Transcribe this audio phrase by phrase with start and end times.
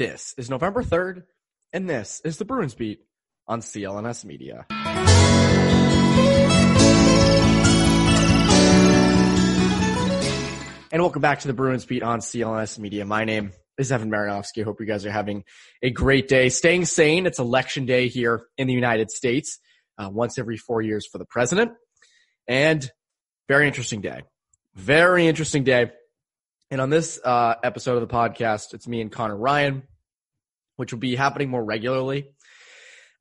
[0.00, 1.24] This is November 3rd,
[1.74, 3.00] and this is the Bruins Beat
[3.46, 4.64] on CLNS Media.
[10.90, 13.04] And welcome back to the Bruins Beat on CLNS Media.
[13.04, 14.62] My name is Evan Marinofsky.
[14.62, 15.44] I hope you guys are having
[15.82, 16.48] a great day.
[16.48, 17.26] Staying sane.
[17.26, 19.58] It's election day here in the United States,
[19.98, 21.72] uh, once every four years for the president.
[22.48, 22.90] And
[23.48, 24.22] very interesting day.
[24.74, 25.92] Very interesting day.
[26.70, 29.82] And on this uh, episode of the podcast, it's me and Conor Ryan
[30.80, 32.30] which will be happening more regularly.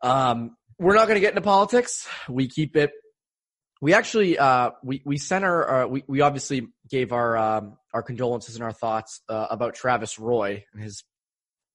[0.02, 2.08] Um, we're not going to get into politics.
[2.30, 2.92] We keep it.
[3.82, 8.02] We actually, uh, we, we sent our, uh, we, we obviously gave our, um, our
[8.02, 11.04] condolences and our thoughts, uh, about Travis Roy and his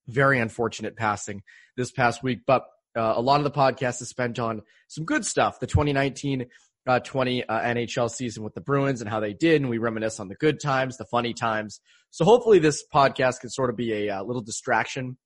[0.07, 1.43] very unfortunate passing
[1.77, 2.39] this past week.
[2.47, 2.63] But,
[2.95, 5.59] uh, a lot of the podcast is spent on some good stuff.
[5.59, 6.47] The 2019,
[6.87, 10.19] uh, 20 uh, NHL season with the Bruins and how they did, and we reminisce
[10.19, 11.79] on the good times, the funny times.
[12.09, 15.17] So hopefully this podcast can sort of be a, a little distraction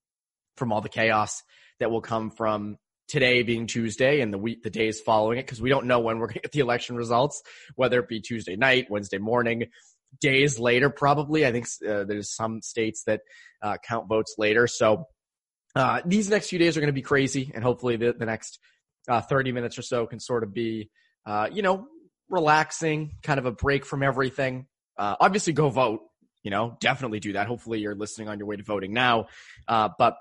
[0.59, 1.41] from all the chaos
[1.79, 5.61] that will come from today being Tuesday and the week, the days following it, because
[5.61, 7.41] we don't know when we're going to get the election results,
[7.75, 9.65] whether it be Tuesday night, Wednesday morning,
[10.21, 11.45] days later, probably.
[11.45, 13.21] I think uh, there's some states that
[13.61, 14.67] uh, count votes later.
[14.67, 15.07] So
[15.75, 18.59] uh, these next few days are going to be crazy, and hopefully the, the next
[19.07, 20.89] uh, 30 minutes or so can sort of be,
[21.25, 21.87] uh, you know,
[22.29, 24.67] relaxing, kind of a break from everything.
[24.97, 26.01] Uh, obviously, go vote.
[26.43, 27.47] You know, definitely do that.
[27.47, 29.27] Hopefully, you're listening on your way to voting now.
[29.67, 30.15] but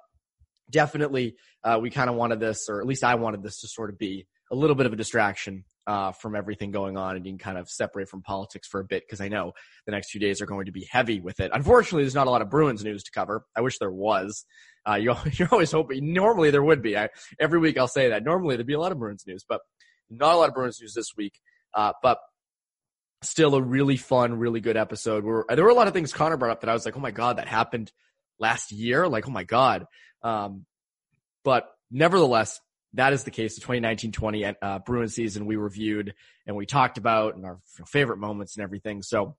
[0.70, 3.90] definitely uh, we kind of wanted this, or at least I wanted this to sort
[3.90, 7.32] of be a little bit of a distraction uh, from everything going on and you
[7.32, 9.52] can kind of separate from politics for a bit because I know
[9.86, 11.50] the next few days are going to be heavy with it.
[11.54, 13.46] Unfortunately, there's not a lot of Bruins news to cover.
[13.56, 14.44] I wish there was.
[14.86, 16.96] Uh, you, you're always hoping, normally there would be.
[16.96, 17.08] I,
[17.40, 18.22] every week I'll say that.
[18.22, 19.60] Normally there'd be a lot of Bruins news, but
[20.10, 21.40] not a lot of Bruins news this week.
[21.74, 22.18] Uh, but
[23.22, 25.24] still a really fun, really good episode.
[25.24, 27.00] Where, there were a lot of things Conor brought up that I was like, oh
[27.00, 27.92] my God, that happened
[28.38, 29.08] last year.
[29.08, 29.86] Like, oh my God.
[30.22, 30.66] Um,
[31.44, 32.60] but nevertheless,
[32.94, 33.58] that is the case.
[33.58, 36.14] The 2019-20 uh, Bruins season we reviewed
[36.46, 39.02] and we talked about and our favorite moments and everything.
[39.02, 39.36] So,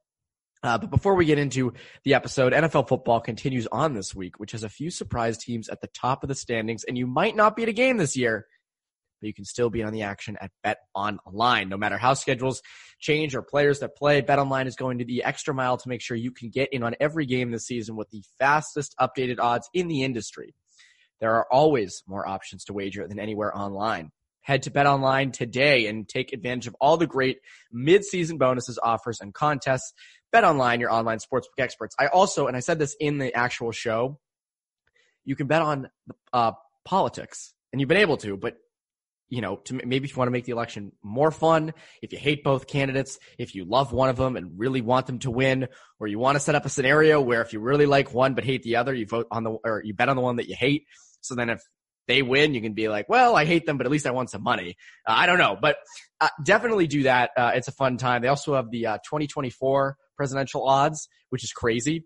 [0.61, 1.73] uh, but before we get into
[2.03, 5.81] the episode, NFL football continues on this week, which has a few surprise teams at
[5.81, 6.83] the top of the standings.
[6.83, 8.45] And you might not be at a game this year,
[9.21, 11.69] but you can still be on the action at Bet Online.
[11.69, 12.61] No matter how schedules
[12.99, 16.01] change or players that play, Bet Online is going to the extra mile to make
[16.01, 19.69] sure you can get in on every game this season with the fastest updated odds
[19.73, 20.53] in the industry.
[21.19, 24.11] There are always more options to wager than anywhere online.
[24.41, 27.39] Head to Bet Online today and take advantage of all the great
[27.71, 29.93] mid-season bonuses, offers, and contests.
[30.31, 31.95] Bet Online, your online sportsbook experts.
[31.99, 34.19] I also, and I said this in the actual show,
[35.25, 35.89] you can bet on
[36.33, 36.53] uh,
[36.85, 38.55] politics, and you've been able to, but
[39.29, 42.17] you know, to maybe if you want to make the election more fun, if you
[42.17, 45.67] hate both candidates, if you love one of them and really want them to win,
[45.99, 48.43] or you want to set up a scenario where if you really like one but
[48.43, 50.55] hate the other, you vote on the or you bet on the one that you
[50.55, 50.85] hate.
[51.21, 51.61] So then if
[52.07, 54.31] they win, you can be like, well, I hate them, but at least I want
[54.31, 54.75] some money.
[55.07, 55.77] Uh, I don't know, but
[56.19, 57.29] uh, definitely do that.
[57.37, 58.23] Uh, it's a fun time.
[58.23, 62.05] They also have the uh, 2024 presidential odds, which is crazy.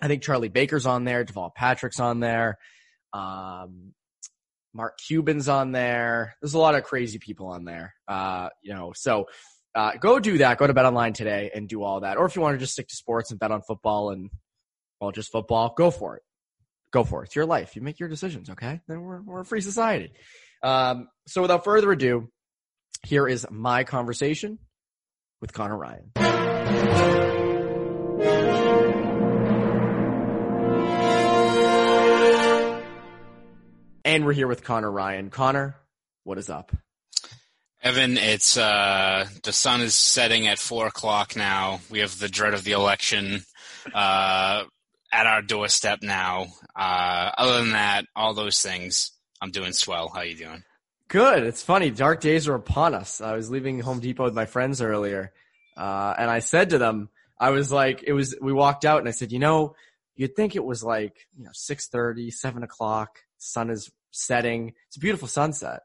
[0.00, 2.58] I think Charlie Baker's on there, Deval Patrick's on there,
[3.12, 3.92] um,
[4.76, 6.36] Mark Cuban's on there.
[6.40, 7.94] There's a lot of crazy people on there.
[8.06, 9.26] Uh, you know, so
[9.74, 10.58] uh, go do that.
[10.58, 12.16] Go to Bet Online today and do all that.
[12.16, 14.30] Or if you want to just stick to sports and bet on football and
[15.00, 16.22] well, just football, go for it
[16.96, 17.26] go for it.
[17.26, 17.76] It's your life.
[17.76, 18.80] You make your decisions, okay?
[18.88, 20.12] Then we're, we're a free society.
[20.62, 22.30] Um, so without further ado,
[23.04, 24.58] here is my conversation
[25.40, 27.35] with Conor Ryan.
[34.06, 35.30] And we're here with Conor Ryan.
[35.30, 35.74] Conor,
[36.22, 36.70] what is up?
[37.82, 41.80] Evan, it's uh, the sun is setting at four o'clock now.
[41.90, 43.42] We have the dread of the election.
[43.92, 44.62] Uh,
[45.12, 46.46] at our doorstep now.
[46.76, 49.10] Uh, other than that, all those things,
[49.40, 50.08] I'm doing swell.
[50.08, 50.62] How you doing?
[51.08, 51.42] Good.
[51.42, 51.90] It's funny.
[51.90, 53.20] Dark days are upon us.
[53.20, 55.32] I was leaving Home Depot with my friends earlier,
[55.76, 57.08] uh, and I said to them,
[57.40, 59.74] I was like, it was, we walked out and I said, you know,
[60.14, 64.72] you'd think it was like, you know, 6.30, 7 o'clock, sun is setting.
[64.88, 65.80] It's a beautiful sunset.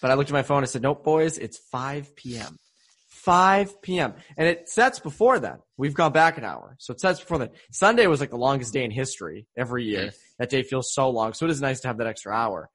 [0.00, 2.56] But I looked at my phone and said, nope, boys, it's 5 p.m.
[3.08, 4.14] 5 p.m.
[4.36, 5.58] And it sets before then.
[5.76, 6.76] We've gone back an hour.
[6.78, 7.50] So it sets before then.
[7.72, 10.06] Sunday was like the longest day in history every year.
[10.06, 10.14] Mm.
[10.38, 11.32] That day feels so long.
[11.32, 12.70] So it is nice to have that extra hour.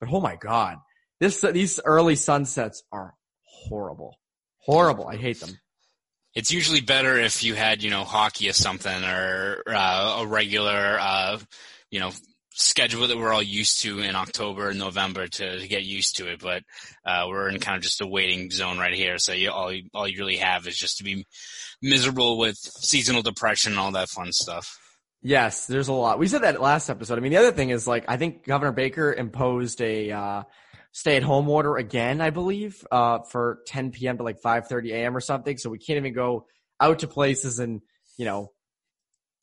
[0.00, 0.78] But oh my God,
[1.20, 3.14] this, these early sunsets are
[3.44, 4.18] horrible.
[4.58, 5.06] Horrible.
[5.06, 5.58] I hate them.
[6.34, 10.98] It's usually better if you had, you know, hockey or something or uh, a regular,
[10.98, 11.38] uh,
[11.90, 12.10] you know,
[12.54, 16.30] schedule that we're all used to in October and November to, to get used to
[16.30, 16.40] it.
[16.40, 16.62] But
[17.04, 19.18] uh, we're in kind of just a waiting zone right here.
[19.18, 21.26] So you, all all you really have is just to be
[21.80, 24.78] miserable with seasonal depression and all that fun stuff.
[25.22, 26.18] Yes, there's a lot.
[26.18, 27.16] We said that last episode.
[27.16, 30.42] I mean, the other thing is like I think Governor Baker imposed a uh,
[30.90, 34.18] stay-at-home order again, I believe, uh, for 10 p.m.
[34.18, 35.16] to like 5:30 a.m.
[35.16, 35.56] or something.
[35.58, 36.46] So we can't even go
[36.80, 37.80] out to places and
[38.16, 38.50] you know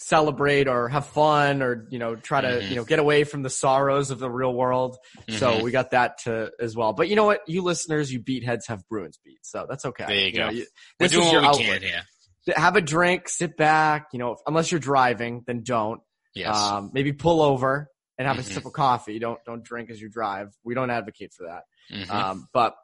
[0.02, 2.70] celebrate or have fun or you know try to Mhm.
[2.70, 4.98] you know get away from the sorrows of the real world.
[5.30, 5.64] So Mhm.
[5.64, 6.94] we got that to as well.
[6.94, 10.06] But you know what, you listeners, you beat heads have Bruins beat, so that's okay.
[10.08, 10.40] There you go.
[10.40, 10.66] know, we're
[11.00, 11.82] this doing is your what we outlet.
[11.82, 12.56] can here.
[12.56, 14.08] Have a drink, sit back.
[14.14, 16.02] You know, unless you're driving, then don't.
[16.34, 16.56] Yes.
[16.56, 18.54] Um, maybe pull over and have a Mhm.
[18.54, 19.20] sip of coffee.
[19.20, 20.50] Don't don't drink as you drive.
[20.64, 21.64] We don't advocate for that.
[21.94, 22.10] Mhm.
[22.10, 22.76] Um, but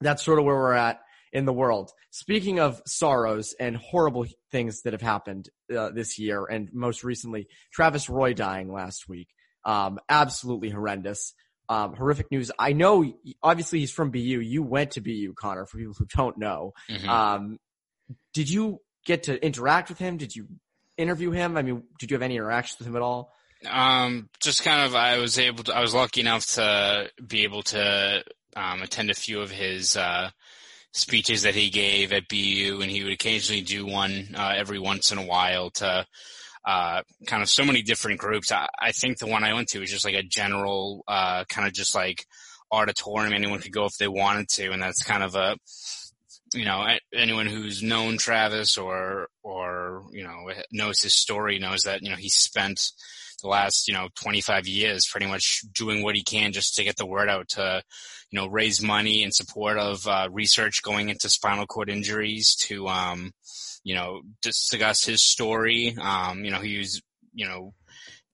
[0.00, 1.00] that's sort of where we're at
[1.32, 1.90] in the world.
[2.10, 7.48] Speaking of sorrows and horrible things that have happened uh, this year, and most recently,
[7.72, 9.28] Travis Roy dying last week.
[9.64, 11.34] Um, absolutely horrendous.
[11.68, 12.50] Um, horrific news.
[12.58, 13.04] I know,
[13.42, 14.18] obviously, he's from BU.
[14.18, 15.64] You went to BU, Conor.
[15.64, 17.08] For people who don't know, Mhm.
[17.08, 17.58] um,
[18.34, 20.16] did you get to interact with him?
[20.18, 20.48] Did you
[20.98, 21.56] interview him?
[21.56, 23.32] I mean, did you have any interactions with him at all?
[23.64, 27.62] Um, just kind of, I was able to, I was lucky enough to be able
[27.62, 28.24] to,
[28.56, 30.30] um, attend a few of his, uh,
[30.92, 35.10] speeches that he gave at BU and he would occasionally do one, uh, every once
[35.10, 36.06] in a while to,
[36.64, 38.52] uh, kind of so many different groups.
[38.52, 41.66] I, I think the one I went to was just like a general, uh, kind
[41.66, 42.24] of just like
[42.70, 43.34] auditorium.
[43.34, 44.70] Anyone could go if they wanted to.
[44.70, 45.56] And that's kind of a,
[46.54, 52.02] you know, anyone who's known Travis or, or, you know, knows his story knows that,
[52.02, 52.92] you know, he spent
[53.42, 56.96] the last, you know, 25 years pretty much doing what he can just to get
[56.96, 57.82] the word out to,
[58.32, 62.88] you know, raise money in support of, uh, research going into spinal cord injuries to,
[62.88, 63.32] um,
[63.84, 65.94] you know, discuss his story.
[66.00, 67.02] Um, you know, he was,
[67.34, 67.74] you know,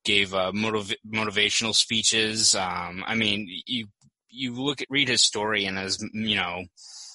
[0.04, 2.54] gave, uh, motiv- motivational speeches.
[2.54, 3.88] Um, I mean, you,
[4.30, 6.64] you look at, read his story and as, you know,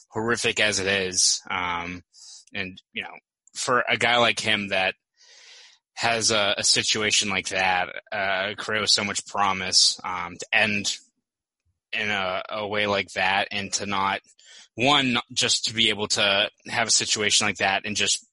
[0.10, 2.04] horrific as it is, um,
[2.54, 3.16] and, you know,
[3.56, 4.96] for a guy like him that
[5.94, 10.46] has a, a situation like that, uh, a career with so much promise, um, to
[10.52, 10.98] end
[11.94, 14.22] in a, a way like that and to not,
[14.75, 18.25] one, just to be able to have a situation like that and just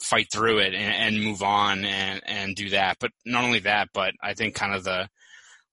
[0.00, 2.96] fight through it and, and move on and, and do that.
[2.98, 5.08] But not only that, but I think kind of the,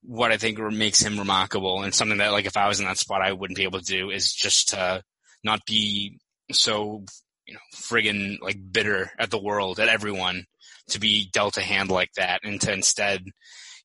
[0.02, 2.98] what I think makes him remarkable and something that like if I was in that
[2.98, 5.02] spot, I wouldn't be able to do is just to
[5.42, 6.18] not be
[6.52, 7.04] so,
[7.46, 10.44] you know, friggin' like bitter at the world, at everyone
[10.88, 13.24] to be dealt a hand like that and to instead,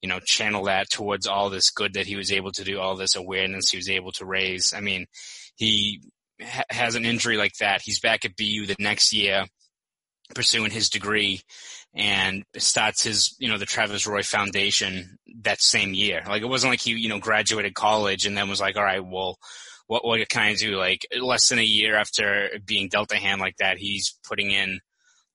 [0.03, 2.97] you know, channel that towards all this good that he was able to do, all
[2.97, 4.73] this awareness he was able to raise.
[4.75, 5.05] I mean,
[5.55, 6.01] he
[6.41, 7.81] ha- has an injury like that.
[7.81, 9.45] He's back at BU the next year
[10.35, 11.41] pursuing his degree
[11.95, 16.21] and starts his, you know, the Travis Roy Foundation that same year.
[16.27, 19.05] Like it wasn't like he, you know, graduated college and then was like, all right,
[19.05, 19.37] well,
[19.87, 20.75] what, what can I do?
[20.75, 24.81] Like less than a year after being dealt a hand like that, he's putting in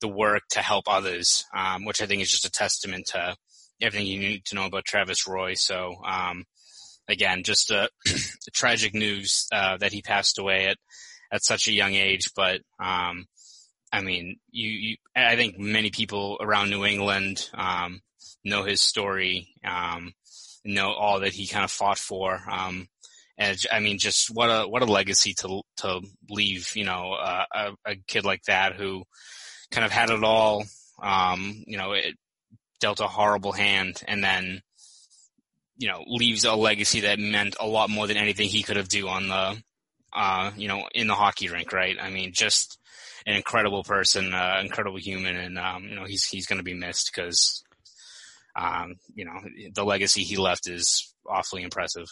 [0.03, 3.35] the work to help others, um, which I think is just a testament to
[3.81, 5.55] everything you need to know about Travis Roy.
[5.55, 6.45] So, um,
[7.09, 7.89] again, just a,
[8.53, 10.79] tragic news, uh, that he passed away at,
[11.33, 12.31] at such a young age.
[12.35, 13.27] But, um,
[13.93, 18.01] I mean, you, you, I think many people around New England, um,
[18.45, 20.13] know his story, um,
[20.65, 22.41] know all that he kind of fought for.
[22.51, 22.89] Um,
[23.37, 27.45] and I mean, just what a, what a legacy to, to leave, you know, uh,
[27.53, 29.05] a, a kid like that who
[29.71, 30.65] kind of had it all,
[31.03, 32.17] um, you know, it
[32.81, 34.63] dealt a horrible hand and then,
[35.77, 38.89] you know, leaves a legacy that meant a lot more than anything he could have
[38.89, 39.63] do on the,
[40.13, 41.97] uh, you know, in the hockey rink, right?
[42.01, 42.79] I mean, just
[43.27, 46.75] an incredible person, uh, incredible human, and um, you know, he's he's going to be
[46.75, 47.63] missed because,
[48.57, 49.41] um, you know,
[49.75, 52.07] the legacy he left is awfully impressive.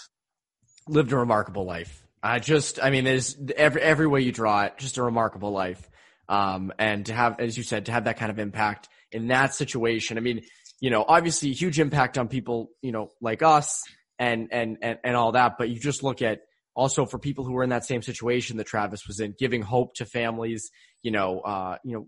[0.88, 2.02] lived a remarkable life.
[2.22, 5.88] I just, I mean, there's every every way you draw it, just a remarkable life.
[6.28, 9.54] Um, and to have, as you said, to have that kind of impact in that
[9.54, 10.18] situation.
[10.18, 10.42] I mean,
[10.80, 13.82] you know, obviously huge impact on people, you know, like us
[14.18, 15.54] and and and and all that.
[15.58, 16.40] But you just look at
[16.74, 19.94] also for people who were in that same situation that Travis was in, giving hope
[19.94, 20.70] to families,
[21.02, 22.06] you know, uh, you know,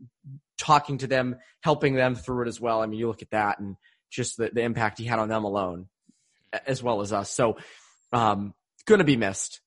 [0.59, 2.83] talking to them, helping them through it as well.
[2.83, 3.77] I mean, you look at that and
[4.11, 5.89] just the, the impact he had on them alone,
[6.67, 7.31] as well as us.
[7.31, 7.57] So,
[8.13, 8.55] um,
[8.87, 9.61] gonna be missed.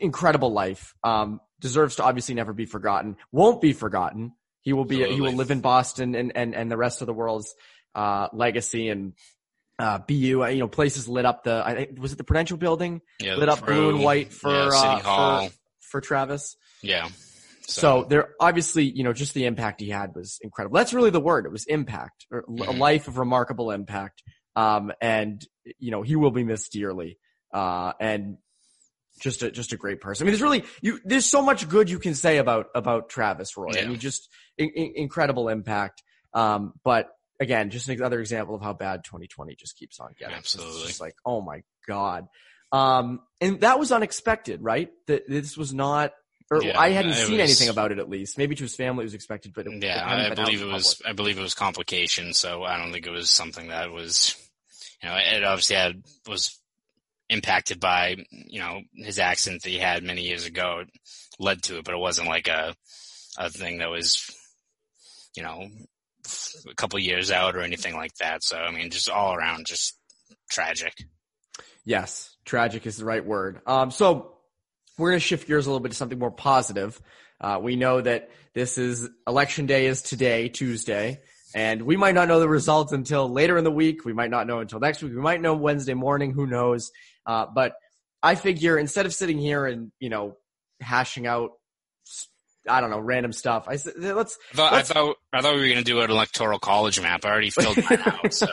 [0.00, 0.94] Incredible life.
[1.04, 3.16] Um, deserves to obviously never be forgotten.
[3.32, 4.32] Won't be forgotten.
[4.66, 4.96] He will be.
[4.96, 5.14] Absolutely.
[5.14, 7.54] He will live in Boston and and and the rest of the world's
[7.94, 9.12] uh, legacy and
[9.78, 10.42] uh, BU.
[10.42, 11.52] Uh, you know, places lit up the.
[11.52, 13.00] I was it the Prudential Building?
[13.20, 16.56] Yeah, lit up blue and white for yeah, uh, for, for Travis.
[16.82, 17.06] Yeah.
[17.68, 18.02] So.
[18.02, 18.06] so.
[18.08, 20.74] there obviously, you know, just the impact he had was incredible.
[20.74, 21.46] That's really the word.
[21.46, 22.68] It was impact, or mm-hmm.
[22.68, 24.24] a life of remarkable impact.
[24.56, 25.46] Um, and
[25.78, 27.20] you know, he will be missed dearly.
[27.54, 28.38] Uh, and
[29.20, 30.24] just a just a great person.
[30.24, 31.00] I mean, there's really you.
[31.04, 33.70] There's so much good you can say about about Travis Roy.
[33.74, 33.82] Yeah.
[33.82, 34.28] I mean, just
[34.58, 36.02] in, in, incredible impact.
[36.34, 37.08] Um, but
[37.40, 40.36] again, just another example of how bad 2020 just keeps on getting.
[40.36, 42.28] Absolutely, it's just like oh my god.
[42.72, 44.90] Um, and that was unexpected, right?
[45.06, 46.12] That this was not.
[46.50, 48.38] Or yeah, I hadn't seen was, anything about it at least.
[48.38, 51.02] Maybe to his family it was expected, but it, yeah, it I believe it was.
[51.04, 52.38] I believe it was complications.
[52.38, 54.36] So I don't think it was something that was.
[55.02, 56.58] You know, it obviously had was
[57.28, 60.88] impacted by you know his accident that he had many years ago it
[61.40, 62.74] led to it, but it wasn't like a
[63.38, 64.34] a thing that was
[65.36, 65.68] you know
[66.68, 68.42] a couple years out or anything like that.
[68.42, 69.98] So I mean, just all around, just
[70.50, 70.94] tragic.
[71.84, 73.60] Yes, tragic is the right word.
[73.66, 74.36] Um, so
[74.98, 77.00] we're going to shift gears a little bit to something more positive.
[77.40, 81.20] Uh, we know that this is election day is today, Tuesday.
[81.54, 84.04] And we might not know the results until later in the week.
[84.04, 85.12] We might not know until next week.
[85.12, 86.32] We might know Wednesday morning.
[86.32, 86.90] Who knows?
[87.24, 87.74] Uh, but
[88.22, 90.36] I figure instead of sitting here and, you know,
[90.80, 91.52] hashing out,
[92.68, 95.54] I don't know, random stuff, I said, let's, I thought, let's, I thought, I thought
[95.54, 97.24] we were going to do an electoral college map.
[97.24, 98.32] I already filled mine out.
[98.32, 98.48] So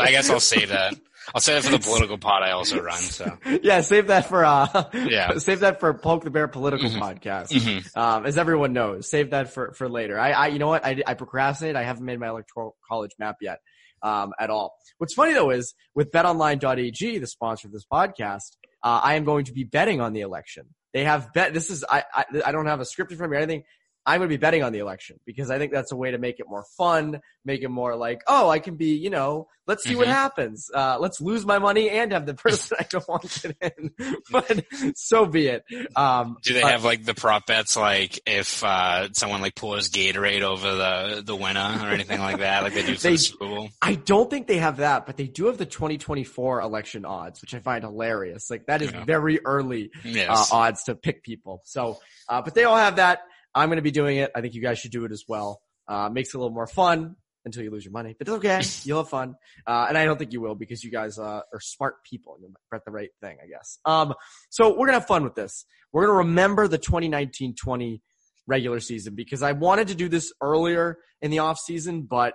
[0.00, 0.94] I guess I'll save that.
[1.34, 2.98] I'll save that for the political pod I also run.
[2.98, 7.02] So yeah, save that for uh yeah, save that for Poke the Bear political mm-hmm.
[7.02, 7.48] podcast.
[7.50, 7.98] Mm-hmm.
[7.98, 10.18] Um, as everyone knows, save that for for later.
[10.18, 11.76] I, I you know what I I procrastinate.
[11.76, 13.58] I haven't made my electoral college map yet.
[14.00, 14.76] Um, at all.
[14.98, 18.52] What's funny though is with betonline.ag, the sponsor of this podcast,
[18.84, 20.66] uh, I am going to be betting on the election.
[20.92, 21.52] They have bet.
[21.52, 23.64] This is I, I I don't have a script in front of me or anything.
[24.08, 26.18] I'm going to be betting on the election because I think that's a way to
[26.18, 29.84] make it more fun, make it more like, oh, I can be, you know, let's
[29.84, 29.98] see mm-hmm.
[29.98, 30.70] what happens.
[30.74, 33.90] Uh, let's lose my money and have the person I don't want get in.
[34.30, 35.64] but so be it.
[35.94, 40.40] Um, Do they have like the prop bets, like if uh, someone like pours Gatorade
[40.40, 43.46] over the the winner or anything like that, like they do for they, the Super
[43.46, 43.68] Bowl?
[43.82, 47.52] I don't think they have that, but they do have the 2024 election odds, which
[47.52, 48.48] I find hilarious.
[48.48, 49.04] Like that is yeah.
[49.04, 50.50] very early yes.
[50.50, 51.60] uh, odds to pick people.
[51.64, 53.20] So, uh, but they all have that.
[53.58, 54.30] I'm going to be doing it.
[54.34, 55.60] I think you guys should do it as well.
[55.86, 58.60] Uh, makes it a little more fun until you lose your money, but it's okay.
[58.84, 59.34] You'll have fun.
[59.66, 62.36] Uh, and I don't think you will because you guys, uh, are smart people.
[62.40, 63.78] You'll bet the right thing, I guess.
[63.84, 64.14] Um,
[64.50, 65.64] so we're going to have fun with this.
[65.92, 68.00] We're going to remember the 2019-20
[68.46, 72.34] regular season because I wanted to do this earlier in the off season, but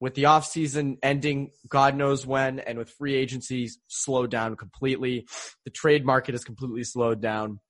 [0.00, 5.26] with the off season ending, God knows when, and with free agencies slowed down completely,
[5.64, 7.60] the trade market has completely slowed down.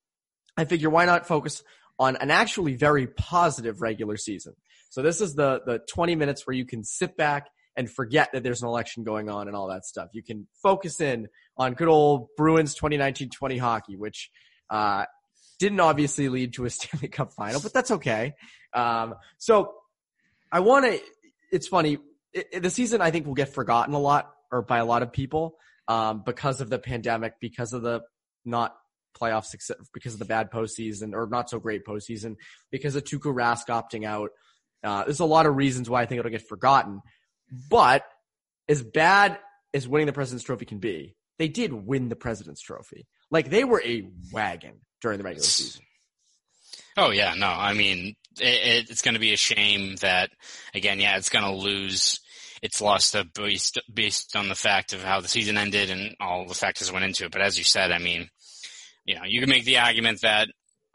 [0.56, 1.62] I figure why not focus
[2.00, 4.54] on an actually very positive regular season.
[4.88, 8.42] So this is the, the 20 minutes where you can sit back and forget that
[8.42, 10.08] there's an election going on and all that stuff.
[10.12, 11.28] You can focus in
[11.58, 14.30] on good old Bruins 2019-20 hockey, which,
[14.70, 15.04] uh,
[15.58, 18.32] didn't obviously lead to a Stanley Cup final, but that's okay.
[18.72, 19.74] Um, so
[20.50, 20.98] I want to,
[21.52, 21.98] it's funny.
[22.32, 25.02] It, it, the season I think will get forgotten a lot or by a lot
[25.02, 28.00] of people, um, because of the pandemic, because of the
[28.44, 28.74] not
[29.18, 32.36] playoff success because of the bad postseason or not so great postseason
[32.70, 34.30] because of Tuukka Rask opting out.
[34.82, 37.00] Uh, there's a lot of reasons why I think it'll get forgotten,
[37.70, 38.04] but
[38.68, 39.38] as bad
[39.74, 43.06] as winning the President's Trophy can be, they did win the President's Trophy.
[43.30, 45.82] Like they were a wagon during the regular season.
[46.96, 50.30] Oh yeah, no, I mean it, it's going to be a shame that
[50.74, 52.20] again, yeah, it's going to lose
[52.62, 56.54] its lost based based on the fact of how the season ended and all the
[56.54, 57.32] factors went into it.
[57.32, 58.28] But as you said, I mean,
[59.10, 60.48] you know, you can make the argument that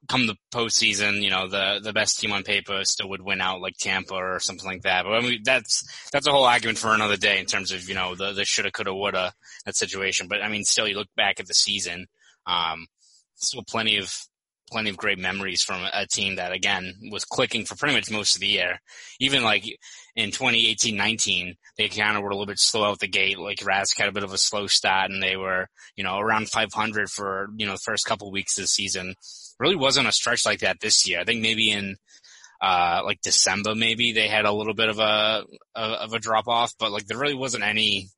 [0.07, 3.62] come the postseason, you know, the the best team on paper still would win out
[3.62, 5.03] like Tampa or something like that.
[5.03, 7.95] But I mean, that's that's a whole argument for another day in terms of you
[7.95, 9.34] know the the shoulda, coulda, woulda
[9.65, 10.27] that situation.
[10.27, 12.07] But I mean, still, you look back at the season,
[12.45, 12.88] um,
[13.36, 14.15] still plenty of
[14.72, 18.36] plenty of great memories from a team that again was clicking for pretty much most
[18.36, 18.79] of the year.
[19.19, 19.63] Even like
[20.15, 23.38] in 2018-19, they kind of were a little bit slow out the gate.
[23.38, 26.50] Like Rask had a bit of a slow start and they were, you know, around
[26.50, 29.15] 500 for, you know, the first couple weeks this season.
[29.60, 31.19] Really wasn't a stretch like that this year.
[31.19, 31.95] I think maybe in,
[32.62, 35.43] uh, like December, maybe they had a little bit of a,
[35.75, 38.10] of a drop off, but like there really wasn't any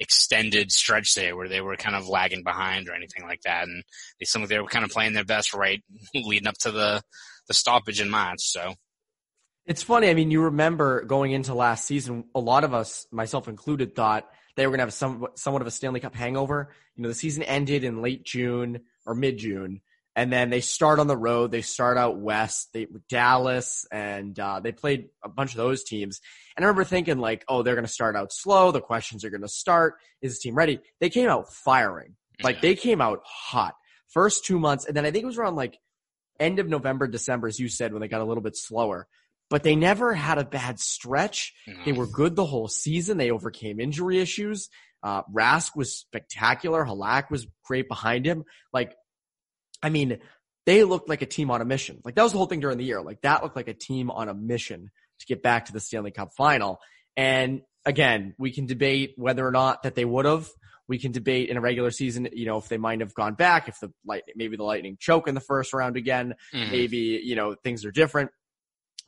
[0.00, 3.64] extended stretch there where they were kind of lagging behind or anything like that.
[3.64, 3.82] And
[4.18, 5.82] they seemed like they were kind of playing their best right
[6.14, 7.02] leading up to the,
[7.48, 8.40] the stoppage in March.
[8.40, 8.74] So
[9.66, 10.10] it's funny.
[10.10, 14.28] I mean, you remember going into last season, a lot of us, myself included, thought
[14.56, 16.70] they were going to have some, somewhat of a Stanley Cup hangover.
[16.96, 19.80] You know, the season ended in late June or mid June.
[20.16, 21.50] And then they start on the road.
[21.50, 22.70] They start out west.
[22.72, 26.20] They Dallas, and uh, they played a bunch of those teams.
[26.56, 28.70] And I remember thinking like, oh, they're going to start out slow.
[28.70, 29.94] The questions are going to start.
[30.22, 30.80] Is the team ready?
[31.00, 32.16] They came out firing.
[32.42, 33.74] Like they came out hot.
[34.08, 35.78] First two months, and then I think it was around like
[36.38, 39.08] end of November, December, as you said, when they got a little bit slower.
[39.50, 41.52] But they never had a bad stretch.
[41.84, 43.18] They were good the whole season.
[43.18, 44.68] They overcame injury issues.
[45.02, 46.84] Uh, Rask was spectacular.
[46.84, 48.44] Halak was great behind him.
[48.72, 48.94] Like,
[49.84, 50.18] I mean,
[50.66, 52.00] they looked like a team on a mission.
[52.04, 53.02] Like that was the whole thing during the year.
[53.02, 56.10] Like that looked like a team on a mission to get back to the Stanley
[56.10, 56.80] Cup final.
[57.16, 60.48] And again, we can debate whether or not that they would have.
[60.88, 63.68] We can debate in a regular season, you know, if they might have gone back,
[63.68, 66.70] if the light, maybe the Lightning choke in the first round again, Mhm.
[66.70, 68.30] maybe, you know, things are different.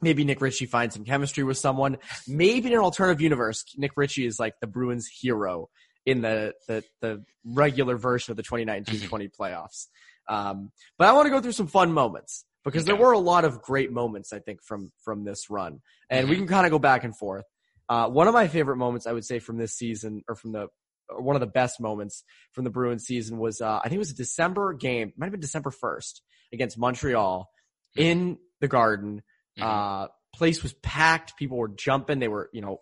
[0.03, 1.97] Maybe Nick Ritchie finds some chemistry with someone.
[2.29, 5.69] Maybe in an alternative universe, Nick Ritchie is like the Bruins hero
[6.05, 9.87] in the, the, the regular version of the 2019-20 playoffs.
[10.29, 13.45] Um, but I want to go through some fun moments because there were a lot
[13.45, 15.81] of great moments, I think, from, from this run
[16.11, 16.39] and we Mhm.
[16.41, 17.45] can kind of go back and forth.
[17.89, 20.67] Uh, one of my favorite moments, I would say, from this season or from the,
[21.09, 23.99] or one of the best moments from the Bruins season was, uh, I think it
[23.99, 27.49] was a December game, might have been December 1st against Montreal
[27.97, 29.23] in the garden.
[29.59, 29.63] Mhm.
[29.63, 31.37] Uh, place was packed.
[31.37, 32.19] People were jumping.
[32.19, 32.81] They were, you know,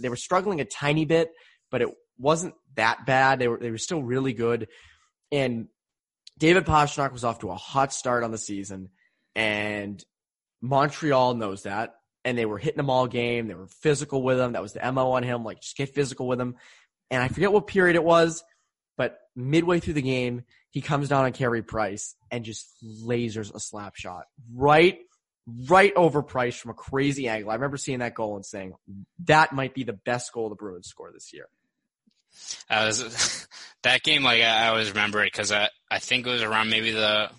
[0.00, 1.30] they were struggling a tiny bit,
[1.70, 1.88] but it
[2.18, 3.38] wasn't that bad.
[3.38, 4.68] They were, they were still really good.
[5.30, 5.68] And
[6.38, 8.90] David Pastrnak was off to a hot start on the season
[9.34, 10.04] and
[10.62, 11.94] Montreal knows that.
[12.24, 13.46] And they were hitting him all game.
[13.46, 14.52] They were physical with him.
[14.52, 15.44] That was the MO on him.
[15.44, 16.56] Like, just get physical with him.
[17.08, 18.42] And I forget what period it was,
[18.96, 23.60] but midway through the game, he comes down on Carey Price and just lasers a
[23.60, 24.98] slap shot right,
[25.68, 27.52] right over Price from a crazy angle.
[27.52, 28.72] I remember seeing that goal and saying
[29.26, 31.46] that might be the best goal the Bruins score this year.
[32.68, 33.46] I was
[33.82, 34.22] that game.
[34.22, 37.30] Like I I always remember it because I I think it was around maybe the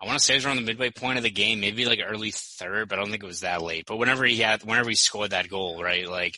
[0.00, 2.00] I want to say it was around the midway point of the game, maybe like
[2.04, 3.84] early third, but I don't think it was that late.
[3.86, 6.36] But whenever he had, whenever he scored that goal, right, like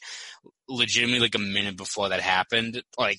[0.69, 3.19] legitimately like a minute before that happened, like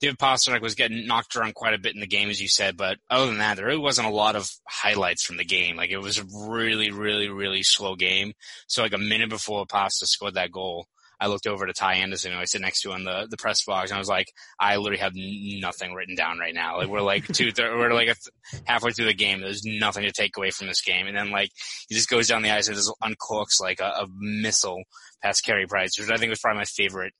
[0.00, 2.76] David Pastrnak was getting knocked around quite a bit in the game, as you said.
[2.76, 5.76] But other than that, there really wasn't a lot of highlights from the game.
[5.76, 8.32] Like it was a really, really, really slow game.
[8.66, 10.86] So like a minute before Pasta scored that goal,
[11.20, 13.62] I looked over to Ty Anderson, who I sit next to in the, the press
[13.64, 16.78] box, and I was like, I literally have nothing written down right now.
[16.78, 19.40] Like we're like two, th- we're like th- halfway through the game.
[19.40, 21.06] There's nothing to take away from this game.
[21.06, 21.50] And then like
[21.88, 24.82] he just goes down the ice and just uncorks like a, a missile
[25.22, 27.12] past Carey Price, which I think was probably my favorite,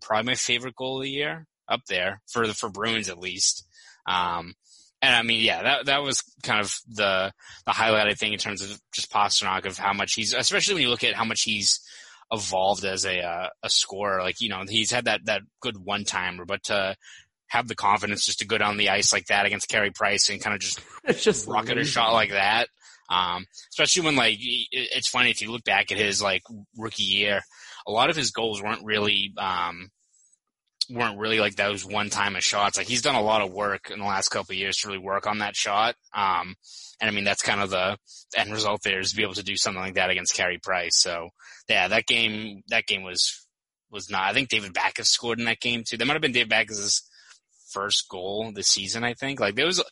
[0.00, 3.66] probably my favorite goal of the year up there for the for Bruins at least.
[4.06, 4.54] Um,
[5.02, 7.30] and I mean, yeah, that that was kind of the
[7.66, 10.82] the highlight I think in terms of just Pastrnak of how much he's, especially when
[10.82, 11.80] you look at how much he's
[12.34, 14.22] evolved as a uh, a scorer.
[14.22, 16.96] Like you know, he's had that that good one timer, but to
[17.48, 20.40] have the confidence just to go down the ice like that against Carey Price and
[20.42, 22.68] kind of just It's just rocket a shot like that.
[23.08, 26.42] Um, especially when like it's funny if you look back at his like
[26.76, 27.42] rookie year,
[27.86, 29.90] a lot of his goals weren't really um
[30.90, 32.76] weren't really like those one time shots.
[32.76, 35.26] Like he's done a lot of work in the last couple years to really work
[35.26, 35.94] on that shot.
[36.14, 36.54] Um,
[37.00, 37.98] and I mean that's kind of the
[38.36, 40.98] end result there is to be able to do something like that against Carey Price.
[40.98, 41.30] So
[41.68, 43.46] yeah, that game that game was
[43.90, 44.24] was not.
[44.24, 45.96] I think David Backes scored in that game too.
[45.96, 47.02] That might have been David Backes's
[47.70, 49.04] first goal this season.
[49.04, 49.82] I think like there was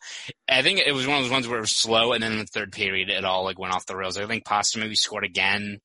[0.48, 2.38] I think it was one of those ones where it was slow, and then in
[2.38, 4.16] the third period, it all like went off the rails.
[4.16, 5.78] I think Pasta maybe scored again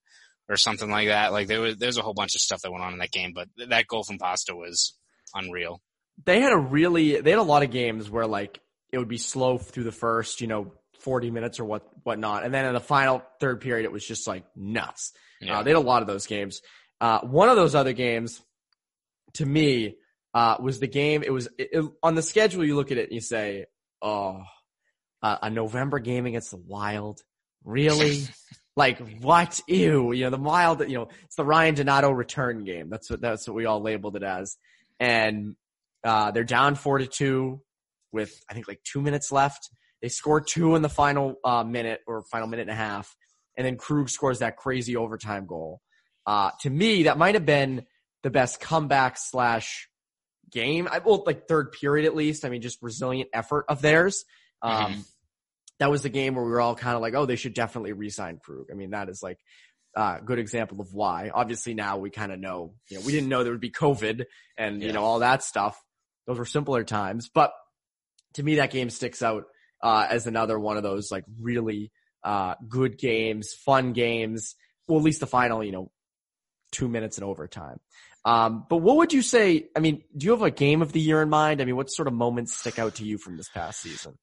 [0.50, 1.32] or something like that.
[1.32, 3.34] Like there was there's a whole bunch of stuff that went on in that game,
[3.34, 4.94] but that goal from Pasta was
[5.36, 5.82] unreal.
[6.26, 8.60] they had a really they had a lot of games where like
[8.92, 12.54] it would be slow through the first you know 40 minutes or what whatnot and
[12.54, 15.60] then in the final third period it was just like nuts Yeah.
[15.60, 16.62] uh, they had a lot of those games
[17.02, 18.42] uh, one of those other games
[19.34, 19.98] to me
[20.34, 23.04] uh, was the game it was it, it- on the schedule you look at it
[23.10, 23.66] and you say
[24.02, 24.42] oh
[25.22, 27.22] uh, a november game against the wild
[27.64, 28.24] really
[28.78, 32.90] like what ew you know the wild you know it's the ryan donato return game
[32.90, 34.56] that's what that's what we all labeled it as
[35.00, 35.56] and
[36.04, 37.62] uh, they're down four to two
[38.12, 39.70] with I think like two minutes left.
[40.02, 43.16] They score two in the final uh, minute or final minute and a half,
[43.56, 45.82] and then Krug scores that crazy overtime goal.
[46.26, 47.86] Uh, to me, that might have been
[48.24, 49.90] the best comeback slash
[50.52, 50.88] game.
[50.90, 52.46] I well, like third period at least.
[52.46, 54.24] I mean, just resilient effort of theirs.
[54.62, 55.06] Um, Mhm.
[55.80, 57.94] That was the game where we were all kind of like, oh, they should definitely
[57.94, 58.68] re-sign Krug.
[58.72, 59.38] I mean, that is like
[59.96, 61.32] uh, good example of why.
[61.34, 62.74] Obviously, now we kind of know.
[62.90, 64.26] You know, we didn't know there would be COVID
[64.58, 65.82] and you know all that stuff.
[66.26, 67.52] Those were simpler times, but
[68.34, 69.46] to me, that game sticks out
[69.82, 71.92] uh, as another one of those like really
[72.24, 74.56] uh, good games, fun games.
[74.88, 75.92] Well, at least the final, you know,
[76.72, 77.80] two minutes in overtime.
[78.26, 79.70] Um, but what would you say?
[79.76, 81.62] I mean, do you have a game of the year in mind?
[81.62, 84.18] I mean, what sort of moments stick out to you from this past season?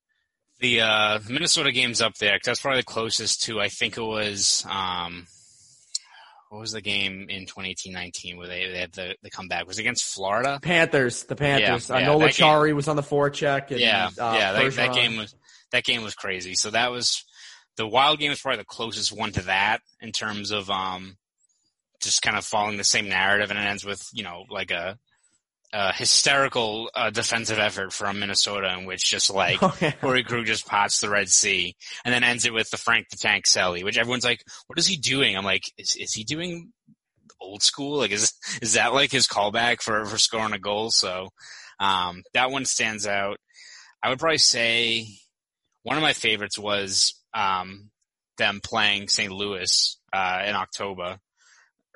[0.61, 3.61] The uh, Minnesota game's up there 'cause that's probably the closest to.
[3.61, 4.64] I think it was.
[4.69, 5.27] Um,
[6.55, 9.67] what was the game in 2018-19 where they, they had the, the comeback?
[9.67, 10.61] Was it against Florida?
[10.62, 11.90] Panthers, the Panthers.
[11.90, 13.73] Yeah, I yeah, know that Chari was on the forecheck.
[13.73, 14.53] And, yeah, uh, yeah.
[14.53, 15.35] That, that game was
[15.73, 16.55] that game was crazy.
[16.55, 17.25] So that was
[17.77, 21.17] the Wild game was probably the closest one to that in terms of um,
[22.01, 24.97] just kind of following the same narrative, and it ends with you know like a,
[25.74, 29.90] a hysterical uh, defensive effort from Minnesota in which just like Oh, yeah.
[29.90, 33.16] Torey Krug just pots the Red Sea, and then ends it with the Frank the
[33.16, 36.72] Tank Selly, which everyone's like, "What is he doing?" I'm like, "Is is he doing
[37.40, 37.98] old school?
[37.98, 38.32] Like, is
[38.62, 41.30] is that like his callback for for scoring a goal?" So
[41.80, 43.38] um, that one stands out.
[44.02, 45.08] I would probably say
[45.82, 47.90] one of my favorites was um,
[48.38, 49.32] them playing St.
[49.32, 51.18] Louis uh, in October.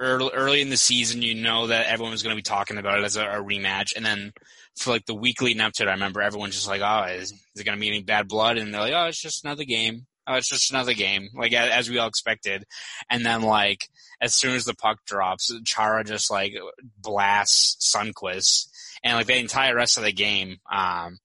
[0.00, 3.00] Early, early in the season, you know that everyone was going to be talking about
[3.00, 4.32] it as a, a rematch, and then
[4.76, 7.32] for like the week leading up to it, I remember everyone just like, "Oh, is,
[7.32, 9.64] is it going to be any bad blood?" And they're like, "Oh, it's just another
[9.64, 10.06] game.
[10.26, 12.64] Oh, it's just another game." Like as, as we all expected,
[13.10, 13.88] and then like
[14.20, 16.54] as soon as the puck drops, Chara just like
[16.96, 18.68] blasts Sundqvist,
[19.02, 21.18] and like the entire rest of the game, um,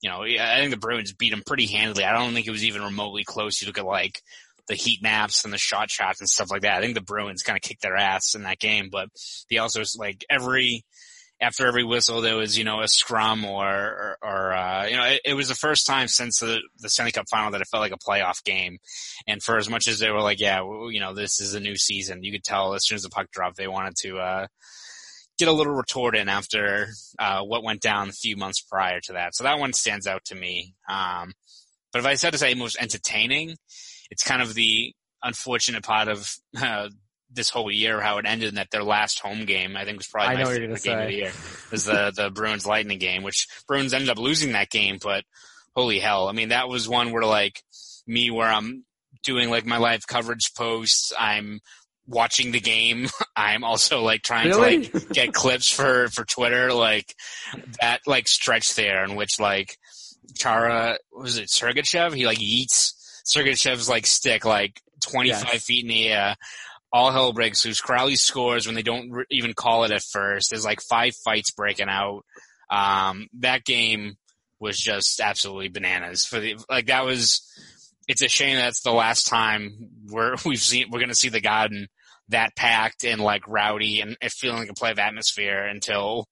[0.00, 2.04] you know, I think the Bruins beat him pretty handily.
[2.04, 3.60] I don't think it was even remotely close.
[3.60, 4.22] You look at like
[4.68, 6.78] the heat maps and the shot shots and stuff like that.
[6.78, 9.08] I think the Bruins kind of kicked their ass in that game, but
[9.50, 10.84] they also like every
[11.40, 15.04] after every whistle there was you know a scrum or or, or uh, you know
[15.04, 17.82] it, it was the first time since the the Stanley Cup final that it felt
[17.82, 18.78] like a playoff game.
[19.26, 21.60] And for as much as they were like, yeah, well, you know, this is a
[21.60, 24.18] new season, you could tell as soon as the puck dropped, they wanted to.
[24.18, 24.46] uh
[25.38, 29.14] get a little retort in after uh, what went down a few months prior to
[29.14, 29.34] that.
[29.34, 30.74] So that one stands out to me.
[30.88, 31.32] Um,
[31.92, 33.56] but if I said to say most entertaining,
[34.10, 36.88] it's kind of the unfortunate part of uh,
[37.30, 38.50] this whole year how it ended.
[38.50, 41.14] In that their last home game, I think, was probably my favorite game of the
[41.14, 41.32] year.
[41.70, 45.24] Was the the Bruins Lightning game, which Bruins ended up losing that game, but
[45.74, 46.28] holy hell!
[46.28, 47.62] I mean, that was one where like
[48.06, 48.84] me, where I'm
[49.24, 51.60] doing like my live coverage posts, I'm
[52.06, 53.08] watching the game.
[53.36, 54.86] I'm also like trying Really?
[54.88, 57.14] to like get clips for for Twitter, like
[57.80, 59.76] that like stretch there in which like
[60.36, 62.14] Chara was it Sergachev?
[62.14, 62.92] He like yeets
[63.24, 65.64] Sergachev's like stick like 25 Yes.
[65.64, 66.36] feet in the air.
[66.92, 67.80] All hell breaks loose.
[67.80, 70.50] Crowley scores when they don't re- even call it at first.
[70.50, 72.22] There's like five fights breaking out.
[72.70, 74.16] Um, that game
[74.60, 77.42] was just absolutely bananas for the like that was.
[78.06, 81.88] It's a shame that's the last time we're we've seen we're gonna see the Garden
[82.28, 86.26] that packed and like rowdy and it feeling like a play of atmosphere until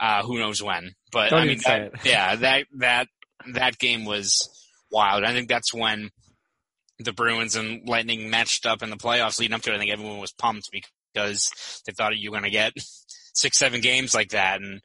[0.00, 0.92] uh, who knows when.
[1.12, 3.08] But Don't I mean, that, yeah, that that
[3.52, 4.48] that game was
[4.90, 5.24] wild.
[5.24, 6.10] I think that's when
[7.00, 9.74] the Bruins and Lightning matched up in the playoffs leading up to it.
[9.74, 12.72] I think everyone was pumped because they thought you were going to get
[13.34, 14.80] six, seven games like that, and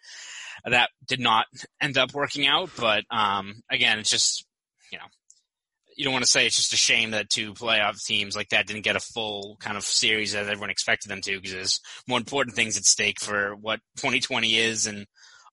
[0.66, 1.46] that did not
[1.82, 2.70] end up working out.
[2.78, 4.46] But um, again, it's just
[4.92, 5.06] you know
[5.96, 8.68] you don't want to say it's just a shame that two playoff teams like that
[8.68, 12.18] didn't get a full kind of series as everyone expected them to because there's more
[12.18, 15.06] important things at stake for what 2020 is and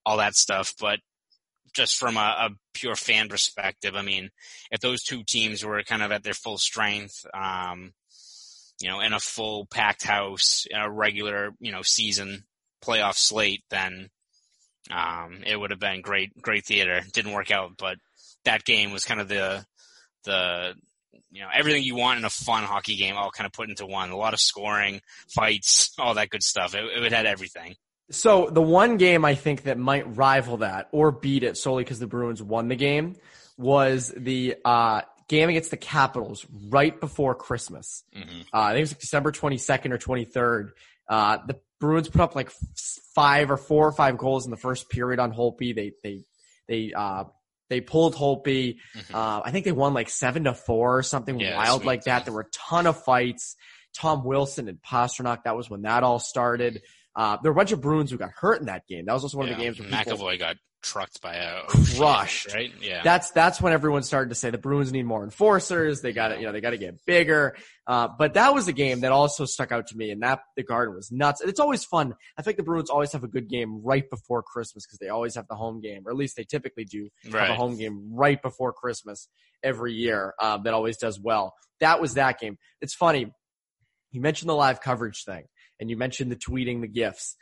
[0.05, 0.73] all that stuff.
[0.79, 0.99] But
[1.73, 4.29] just from a, a pure fan perspective, I mean,
[4.71, 7.93] if those two teams were kind of at their full strength, um,
[8.81, 12.43] you know, in a full packed house, in a regular, you know, season
[12.83, 14.09] playoff slate, then
[14.91, 17.01] um, it would have been great, great theater.
[17.13, 17.97] Didn't work out, but
[18.45, 19.65] that game was kind of the
[20.25, 20.73] the
[21.31, 23.85] you know everything you want in a fun hockey game, all kind of put into
[23.85, 24.11] one.
[24.11, 26.75] A lot of scoring, fights, all that good stuff.
[26.75, 27.75] It, it had everything.
[28.11, 31.99] So the one game I think that might rival that or beat it solely because
[31.99, 33.15] the Bruins won the game
[33.57, 38.03] was the uh, game against the Capitals right before Christmas.
[38.15, 38.41] Mm-hmm.
[38.53, 40.69] Uh, I think it was like December 22nd or 23rd.
[41.07, 42.51] Uh, the Bruins put up like
[43.15, 45.75] five or four or five goals in the first period on Holtby.
[45.75, 46.23] They they
[46.67, 47.25] they uh,
[47.69, 48.77] they pulled Holtby.
[48.95, 49.13] Mhm.
[49.13, 51.87] Uh, I think they won like seven to four or something Yeah, wild sweet.
[51.87, 52.25] like that.
[52.25, 53.55] There were a ton of fights.
[53.95, 55.43] Tom Wilson and Pastrnak.
[55.43, 56.81] That was when that all started.
[57.15, 59.05] Uh, there were a bunch of Bruins who got hurt in that game.
[59.05, 62.53] That was also one of the games where McAvoy got trucked by a Crushed.
[62.53, 62.71] right?
[62.81, 63.01] Yeah.
[63.03, 66.01] that's that's when everyone started to say the Bruins need more enforcers.
[66.01, 67.55] They got to you know they got to get bigger.
[67.87, 70.63] Uh, but that was a game that also stuck out to me, and that the
[70.63, 71.41] Garden was nuts.
[71.41, 72.15] And it's always fun.
[72.37, 75.35] I think the Bruins always have a good game right before Christmas because they always
[75.35, 78.41] have the home game, or at least they typically do have a home game right
[78.41, 79.27] before Christmas
[79.63, 80.33] every year.
[80.41, 81.53] Um, that always does well.
[81.79, 82.57] That was that game.
[82.81, 83.31] It's funny.
[84.11, 85.45] You mentioned the live coverage thing,
[85.83, 87.35] and you mentioned the tweeting, the gifts.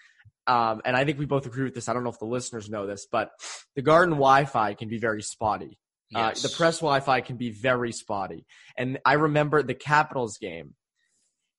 [0.48, 1.88] Um, and I think we both agree with this.
[1.88, 3.30] I don't know if the listeners know this, but
[3.76, 5.78] the Garden Wi-Fi can be very spotty.
[6.14, 8.48] Uh, the press Wi-Fi can be very spotty.
[8.76, 10.74] And I remember the Capitals game.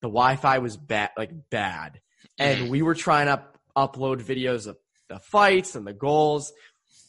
[0.01, 2.01] The Wi-Fi was bad, like bad,
[2.37, 3.45] and we were trying to
[3.77, 4.77] upload videos of
[5.09, 6.53] the fights and the goals.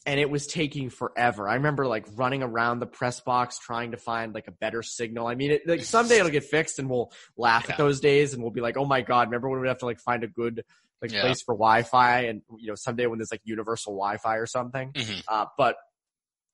[0.05, 1.47] And it was taking forever.
[1.47, 5.27] I remember like running around the press box trying to find like a better signal.
[5.27, 7.73] I mean, it, like someday it'll get fixed and we'll laugh Yeah.
[7.73, 9.85] at those days and we'll be like, oh my god, remember when we have to
[9.85, 10.63] like find a good
[11.01, 11.21] like Yeah.
[11.21, 14.91] place for Wi-Fi and you know someday when there's like universal Wi-Fi or something.
[14.93, 15.23] Mhm.
[15.27, 15.75] Uh, but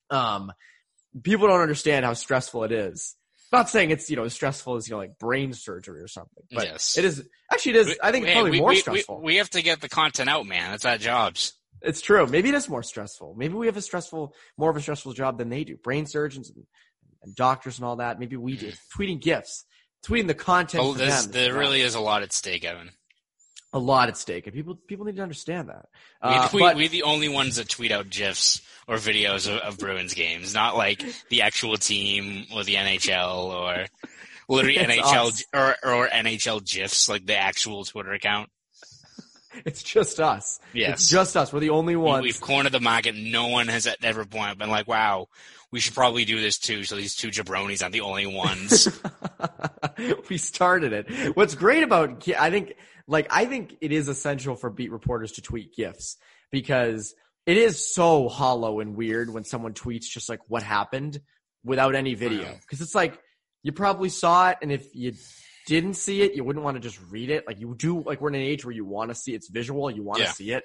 [0.09, 0.51] um,
[1.23, 3.15] people don't understand how stressful it is.
[3.51, 6.43] Not saying it's you know as stressful as you know like brain surgery or something,
[6.51, 6.97] but Yes.
[6.99, 7.97] it is actually it is.
[8.03, 9.17] I think it's probably we, more we, stressful.
[9.21, 10.69] We, we have to get the content out, man.
[10.71, 11.53] That's our jobs.
[11.81, 12.25] It's true.
[12.27, 13.35] Maybe it is more stressful.
[13.37, 15.77] Maybe we have a stressful, more of a stressful job than they do.
[15.77, 16.65] Brain surgeons and,
[17.23, 18.19] and doctors and all that.
[18.19, 18.71] Maybe we do.
[18.97, 19.65] Tweeting gifts,
[20.05, 20.83] tweeting the content.
[20.83, 21.31] Oh, there's, them.
[21.31, 22.89] there really is a lot at stake, Evan.
[23.71, 25.85] a lot at stake, and people people need to understand that.
[26.23, 29.77] We, Uh, we, we're the only ones that tweet out gifs or videos of, of
[29.77, 33.85] Bruins games, not like the actual team or the NHL or
[34.49, 35.43] literally It's NHL us.
[35.53, 38.49] or, or NHL gifs, like the actual Twitter account.
[39.65, 40.59] it's just us.
[40.73, 41.01] Yes.
[41.01, 41.51] It's just us.
[41.53, 42.23] We're the only ones.
[42.23, 43.15] we've cornered the market.
[43.15, 45.27] No one has at ever point been like, wow,
[45.71, 46.83] we should probably do this too.
[46.83, 48.87] So these two jabronis aren't the only ones.
[50.29, 51.35] we started it.
[51.35, 52.73] What's great about I think
[53.07, 56.17] like I think it is essential for beat reporters to tweet gifs
[56.51, 57.13] because
[57.45, 61.19] it is so hollow and weird when someone tweets just like what happened
[61.63, 62.55] without any video Wow.
[62.61, 63.19] because it's like
[63.63, 65.13] you probably saw it and if you
[65.69, 68.29] didn't see it you wouldn't want to just read it like you do like we're
[68.29, 70.31] in an age where you want to see it's visual you want to Yeah.
[70.33, 70.63] see it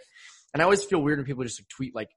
[0.52, 2.10] and I always feel weird when people just like, tweet like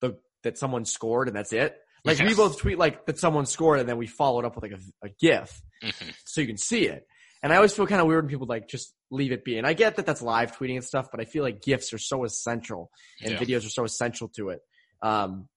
[0.00, 3.78] the that someone scored and that's it like we both tweet like that someone scored
[3.80, 6.14] and then we followed up with like a, a gif Mhm.
[6.26, 7.06] so you can see it.
[7.42, 9.56] And I always feel kind of weird when people like just leave it be.
[9.56, 11.98] And I get that that's live tweeting and stuff, but I feel like GIFs are
[11.98, 12.90] so essential
[13.22, 13.38] and Yeah.
[13.38, 14.60] videos are so essential to it.
[15.00, 15.48] Um,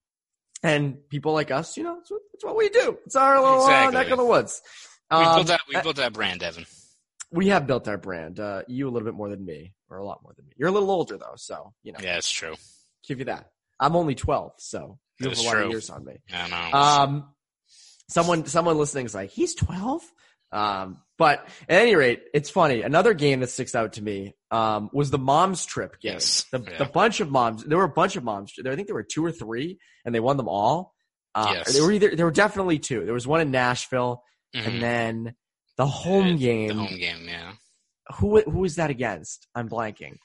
[0.64, 2.98] and people like us, you know, it's what, it's what we do.
[3.06, 4.62] It's our little uh, neck of the woods.
[5.12, 5.62] We Um, built that.
[5.68, 6.66] We built that brand, Evan.
[7.32, 8.40] we have built our brand.
[8.40, 10.54] Uh, you a little bit more than me, or a lot more than me.
[10.58, 12.56] You're a little older though, so you know, Yeah, it's true.
[13.08, 13.50] give you that.
[13.80, 16.18] I'm only 12, so you have a lot of years on me.
[16.32, 16.78] I know.
[16.78, 17.34] Um,
[18.10, 20.02] someone, someone listening is like, he's 12.
[20.52, 22.84] Um, but at any rate, it's funny.
[22.84, 26.14] Another game that sticks out to me, um, was the mom's trip game.
[26.14, 26.46] Yes.
[26.52, 26.78] The, Yeah.
[26.78, 28.54] the bunch of moms, there were a bunch of moms.
[28.58, 30.94] There, I think there were two or three and they won them all.
[31.34, 31.74] Uh, Yes.
[31.74, 33.04] there were either, there were definitely two.
[33.04, 34.24] There was one in Nashville
[34.56, 34.68] Mhm.
[34.68, 35.36] and then
[35.78, 36.68] the home The- game.
[36.70, 37.54] The home game, yeah.
[38.20, 39.48] Who, who was that against?
[39.56, 40.18] I'm blanking.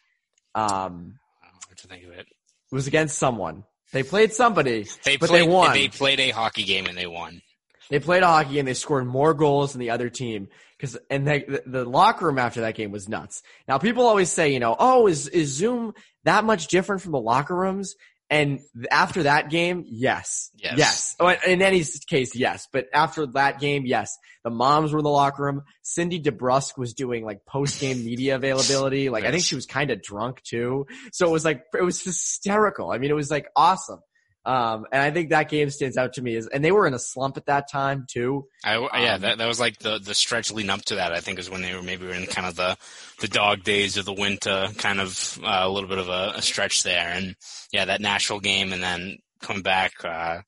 [0.54, 2.26] Um, I don't know what to think of it.
[2.26, 3.64] it was against someone.
[3.92, 4.86] They played somebody.
[5.04, 5.44] They But played.
[5.44, 5.72] they won.
[5.72, 7.40] They played a hockey game and they won.
[7.88, 8.58] They played a hockey game.
[8.60, 12.26] And they scored more goals than the other team because, and they, the, the locker
[12.26, 13.42] room after that game was nuts.
[13.66, 17.20] Now people always say, you know, oh, is, is Zoom that much different from the
[17.20, 17.94] locker rooms?
[18.30, 18.60] And
[18.90, 20.74] after that game, yes, Yes.
[20.76, 21.16] yes.
[21.18, 22.68] Oh, In any case, yes.
[22.72, 24.16] But after that game, yes.
[24.44, 25.62] The moms were in the locker room.
[25.82, 29.08] Cindy DeBrusk was doing like post game media availability.
[29.08, 30.86] Like I think she was kind of drunk too.
[31.12, 32.90] So it was like, it was hysterical.
[32.90, 34.00] I mean, it was like awesome.
[34.44, 36.94] Um, and I think that game stands out to me as, and they were in
[36.94, 38.46] a slump at that time too.
[38.64, 41.12] I, yeah, Um, that that was like the the stretch leading up to that.
[41.12, 42.76] I think is when they were maybe in kind of the
[43.20, 46.42] the dog days of the winter, kind of uh, a little bit of a, a
[46.42, 47.12] stretch there.
[47.12, 47.36] And
[47.72, 49.92] yeah, that Nashville game, and then coming back.
[50.04, 50.40] Uh,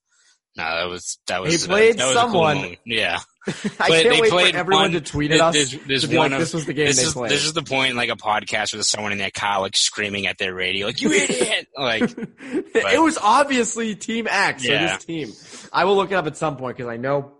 [0.63, 2.77] no, that was that was They played that was a cool someone.
[2.87, 3.19] yeah,
[3.49, 6.03] I Played- can't they wait played for everyone one- to tweet at us there's, there's
[6.03, 7.31] to be one like, of this was the game this they is played.
[7.31, 10.27] this is the point in like a podcast with someone in their car like screaming
[10.27, 14.97] at their radio like you idiot like it was obviously Team X or Yeah.
[14.97, 15.33] this team.
[15.73, 17.33] I will look it up at some point because I know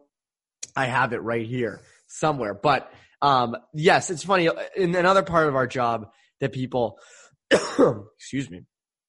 [0.77, 2.55] I have it right here somewhere.
[2.55, 2.91] But
[3.23, 4.49] um, yes, it's funny.
[4.77, 6.09] In another part of our job
[6.41, 6.99] that people,
[7.51, 8.63] excuse me,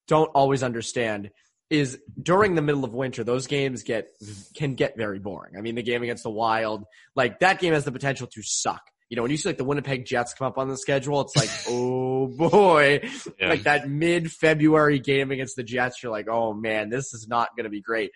[0.08, 1.30] don't always understand
[1.72, 4.10] is during the middle of winter, those games get
[4.56, 5.56] can get very boring.
[5.58, 6.84] I mean, the game against the Wild,
[7.16, 8.82] like that game has the potential to suck.
[9.10, 11.36] You know, when you see like the Winnipeg Jets come up on the schedule, it's
[11.36, 13.02] like, oh boy,
[13.40, 13.50] Yeah.
[13.50, 17.64] like that mid-February game against the Jets, you're like, oh man, this is not going
[17.66, 18.12] to be great.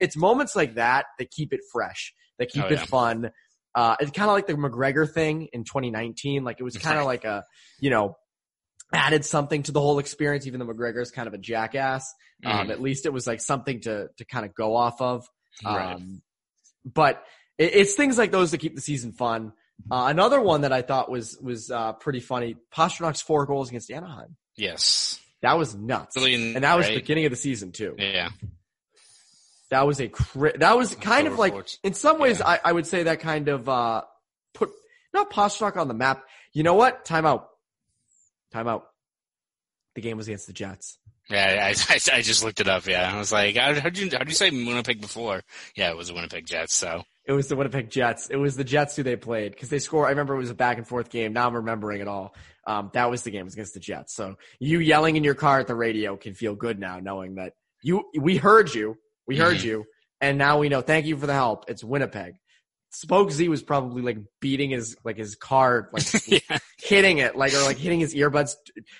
[0.00, 2.84] It's moments like that that keep it fresh, that keep Oh, it yeah.
[2.84, 3.30] fun.
[3.74, 6.44] Uh, it's kind of like the McGregor thing in 2019.
[6.44, 7.44] Like it was kind of like a,
[7.80, 8.16] you know,
[8.92, 12.12] added something to the whole experience, even though McGregor is kind of a jackass.
[12.44, 12.70] Um, Mhm.
[12.70, 15.26] at least it was like something to, to kind of go off of.
[15.64, 15.94] Right.
[15.94, 16.22] Um,
[16.84, 17.22] but
[17.58, 19.52] it, it's things like those that keep the season fun.
[19.90, 22.56] Uh, another one that I thought was, was, uh, pretty funny.
[22.74, 24.36] Pastrnak's four goals against Anaheim.
[24.56, 26.16] yes, That was nuts.
[26.16, 27.94] Really, And that was the beginning of the season too.
[27.98, 28.30] yeah.
[29.70, 32.48] That was a cri- that was kind of like in some ways Yeah.
[32.50, 34.02] I, I would say that kind of uh
[34.54, 34.70] put
[35.12, 36.22] not Pastrnak on the map.
[36.52, 37.04] You know what?
[37.04, 37.46] Timeout.
[38.64, 38.82] Timeout.
[39.94, 40.98] The game was against the Jets.
[41.30, 42.86] Yeah, I, I, I just looked it up.
[42.86, 45.42] Yeah, I was like, how would you how would you say Winnipeg before?
[45.74, 46.74] Yeah, it was the Winnipeg Jets.
[46.74, 48.28] So It was the Winnipeg Jets.
[48.28, 50.06] It was the Jets who they played because they scored.
[50.06, 51.32] I remember it was a back and forth game.
[51.32, 52.34] Now I'm remembering it all.
[52.66, 53.44] Um, that was the game.
[53.44, 54.14] Was against the Jets.
[54.14, 57.52] So you yelling in your car at the radio can feel good now, knowing that
[57.82, 59.64] you, we heard you, we heard Mhm.
[59.64, 59.84] you,
[60.20, 60.80] and now we know.
[60.82, 61.64] Thank you for the help.
[61.68, 62.34] It's Winnipeg.
[62.90, 67.52] Spoke Z was probably like beating his like his car, like yeah, hitting it, like
[67.52, 68.54] or like hitting his earbuds,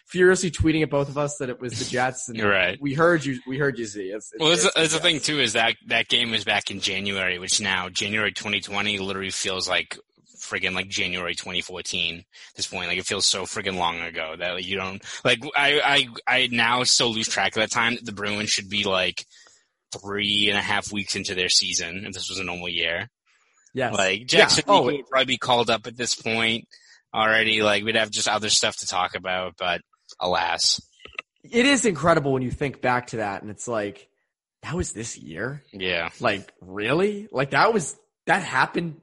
[0.06, 2.28] furiously tweeting at both of us that it was the Jets.
[2.28, 2.78] And you're right.
[2.80, 3.38] we heard you.
[3.46, 3.86] We heard you.
[3.86, 4.02] Z.
[4.02, 6.80] It's, it's, Well, that's, it's the thing too is that that game was back in
[6.80, 9.98] January, which now January 2020 literally feels like
[10.36, 12.88] friggin' like January 2014 at this point.
[12.88, 15.40] Like it feels so friggin' long ago that like, you don't like.
[15.56, 17.96] I I I now still lose track of that time.
[18.02, 19.24] The Bruins should be like
[20.00, 23.08] three and a half weeks into their season if this was a normal year.
[23.76, 23.94] Yes.
[23.94, 24.26] Like Yeah.
[24.26, 26.66] Jackson Oh, would probably be called up at this point
[27.14, 27.62] already.
[27.62, 29.82] Like we'd have just other stuff to talk about, but
[30.18, 30.80] alas,
[31.44, 34.08] it is incredible when you think back to that, and it's like
[34.62, 35.62] that was this year.
[35.72, 37.28] yeah, Like really?
[37.30, 39.00] Like that was that happened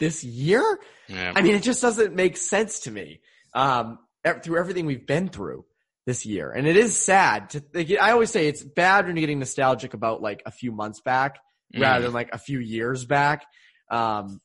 [0.00, 0.78] this year?
[1.06, 1.32] yeah.
[1.36, 3.20] I mean, it just doesn't make sense to me.
[3.54, 3.98] Um,
[4.42, 5.64] through everything we've been through
[6.06, 7.50] this year, and it is sad.
[7.50, 10.72] To, like, I always say it's bad when you're getting nostalgic about like a few
[10.72, 11.36] months back
[11.78, 12.04] rather Mm.
[12.06, 13.44] than like a few years back.
[13.90, 14.40] Um,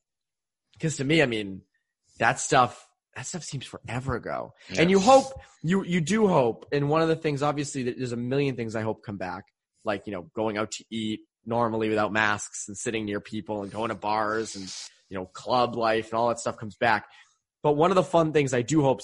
[0.73, 1.61] because to me, I mean,
[2.19, 4.53] that stuff that stuff seems forever ago.
[4.69, 4.81] Yeah.
[4.81, 5.25] And you hope
[5.61, 6.67] you you do hope.
[6.71, 9.45] And one of the things, obviously, that there's a million things I hope come back,
[9.83, 13.71] like you know, going out to eat normally without masks and sitting near people and
[13.71, 14.73] going to bars and
[15.09, 17.07] you know, club life and all that stuff comes back.
[17.63, 19.01] But one of the fun things I do hope,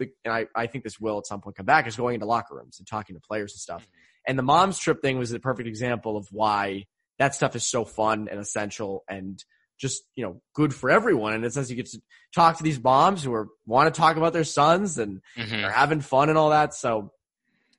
[0.00, 2.56] and I, I think this will at some point come back, is going into locker
[2.56, 3.86] rooms and talking to players and stuff.
[4.26, 6.86] And the mom's trip thing was the perfect example of why
[7.18, 9.42] that stuff is so fun and essential and
[9.78, 11.34] just, you know, good for everyone.
[11.34, 12.02] And it says you get to
[12.34, 15.64] talk to these moms who are, want to talk about their sons and Mhm.
[15.64, 16.74] are having fun and all that.
[16.74, 17.12] So,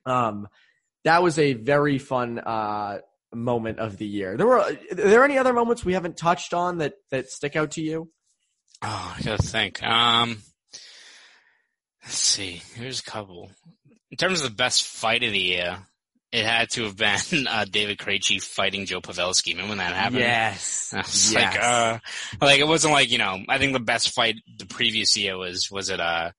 [0.06, 0.48] um,
[1.04, 3.00] that was a very fun, uh,
[3.32, 4.36] moment of the year.
[4.36, 7.72] There were, are there any other moments we haven't touched on that, that stick out
[7.72, 8.10] to you?
[8.82, 9.82] Oh, I gotta think.
[9.82, 10.42] Um,
[12.02, 12.62] let's see.
[12.74, 13.50] Here's a couple.
[14.10, 15.86] In terms of the best fight of the year,
[16.32, 19.52] it had to have been uh, David Krejci fighting Joe Pavelski.
[19.52, 20.20] Remember when that happened?
[20.20, 20.92] Yes.
[20.96, 21.32] Yes.
[21.34, 21.98] like, uh,
[22.40, 23.38] like it wasn't like you know.
[23.48, 26.30] I think the best fight the previous year was was it uh,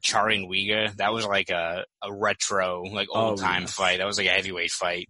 [0.00, 0.94] Chara and Uyghur.
[0.96, 3.72] That was like a a retro like Oh, old time yes.
[3.72, 3.98] fight.
[3.98, 5.08] That was like a heavyweight fight.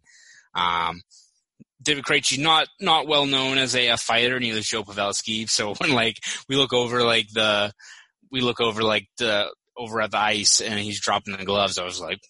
[0.55, 1.03] Um,
[1.83, 5.49] David Krejci not not well known as a, a fighter, neither is Joe Pavelski.
[5.49, 6.16] So when like
[6.49, 7.72] we look over like the
[8.31, 11.85] we look over like the over at the ice and he's dropping the gloves, I
[11.85, 12.20] was like.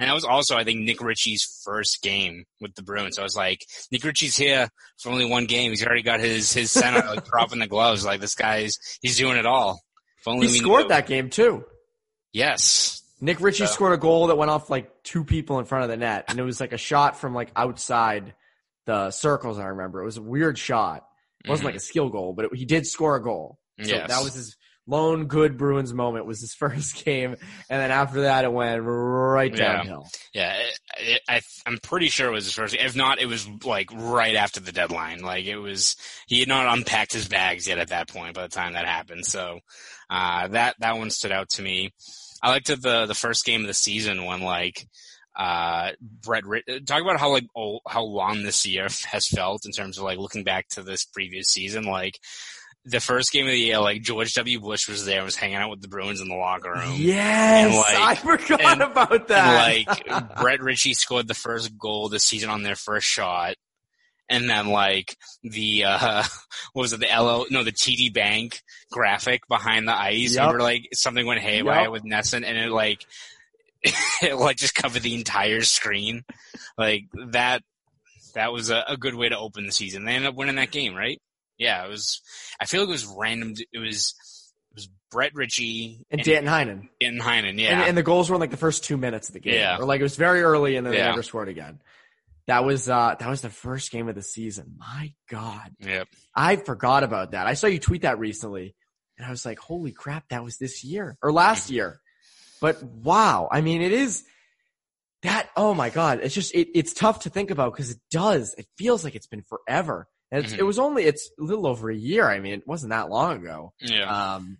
[0.00, 3.18] And that was also, I think, Nick Ritchie's first game with the Bruins.
[3.18, 5.70] I was like, Nick Ritchie's here for only one game.
[5.70, 8.04] He's already got his his center like dropping the gloves.
[8.04, 9.80] Like this guy's he's doing it all.
[10.20, 10.88] If only He scored knew.
[10.88, 11.64] that game too.
[12.32, 13.02] Yes.
[13.20, 13.68] Nick Ritchie Yeah.
[13.70, 16.38] scored a goal that went off like two people in front of the net, and
[16.38, 18.34] it was like a shot from like outside
[18.86, 19.58] the circles.
[19.58, 21.04] I remember it was a weird shot.
[21.44, 21.72] It wasn't Mhm.
[21.72, 23.58] like a skill goal, but it, he did score a goal.
[23.82, 24.08] So Yes.
[24.08, 24.56] that was his
[24.90, 26.26] lone good Bruins moment.
[26.26, 27.30] Was his first game,
[27.70, 29.76] and then after that, it went right Yeah.
[29.76, 30.08] downhill.
[30.34, 32.74] Yeah, it, it, I, I'm pretty sure it was his first.
[32.74, 35.20] If not, it was like right after the deadline.
[35.20, 38.48] Like it was, he had not unpacked his bags yet at that point by the
[38.48, 39.24] time that happened.
[39.26, 39.60] So,
[40.10, 41.92] uh, that, that one stood out to me.
[42.42, 44.86] I liked it the, the first game of the season when like,
[45.36, 49.72] uh, Brett, Rit- talk about how like, oh, how long this year has felt in
[49.72, 51.84] terms of like looking back to this previous season.
[51.84, 52.18] Like,
[52.84, 54.58] the first game of the year, like George W.
[54.60, 56.94] Bush was there was hanging out with the Bruins in the locker room.
[56.96, 59.86] Yes, And, like- I forgot and- about that.
[60.08, 63.56] Like Brett Ritchie scored the first goal this season on their first shot.
[64.30, 66.22] And then like the uh
[66.72, 68.60] what was it, the LO no, the TD Bank
[68.92, 70.34] graphic behind the ice.
[70.34, 70.40] Yep.
[70.40, 71.90] Remember like something went haywire Yep.
[71.90, 73.04] with Nesson and it like
[73.82, 76.22] it like just covered the entire screen.
[76.78, 77.62] Like that
[78.34, 80.04] that was a, a good way to open the season.
[80.04, 81.20] They ended up winning that game, right?
[81.60, 82.22] Yeah, it was
[82.60, 84.14] I feel like it was random it was
[84.72, 86.88] it was Brett Ritchie and Dan Heinen.
[87.00, 87.80] Dan Heinen, yeah.
[87.80, 89.54] And, and the goals were in like the first two minutes of the game.
[89.54, 89.76] Yeah.
[89.78, 91.80] Or like it was very early and then they never scored again.
[92.46, 94.76] That was uh that was the first game of the season.
[94.78, 95.70] My God.
[95.80, 96.08] yep.
[96.34, 97.46] I forgot about that.
[97.46, 98.74] I saw you tweet that recently
[99.18, 102.00] and I was like, holy crap, that was this year or last year.
[102.62, 103.50] But wow.
[103.52, 104.24] I mean, it is
[105.22, 106.20] that, oh my God.
[106.22, 108.54] It's just, it, it's tough to think about because it does.
[108.56, 110.08] It feels like it's been forever.
[110.30, 110.58] And it's, Mhm.
[110.58, 112.28] it was only, it's a little over a year.
[112.28, 113.72] I mean, it wasn't that long ago.
[113.80, 114.34] Yeah.
[114.34, 114.58] Um,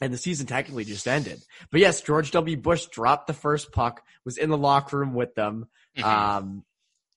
[0.00, 1.40] and the season technically just ended.
[1.70, 2.56] But yes, George W.
[2.56, 5.66] Bush dropped the first puck, was in the locker room with them.
[5.96, 6.02] Mhm.
[6.04, 6.64] Um,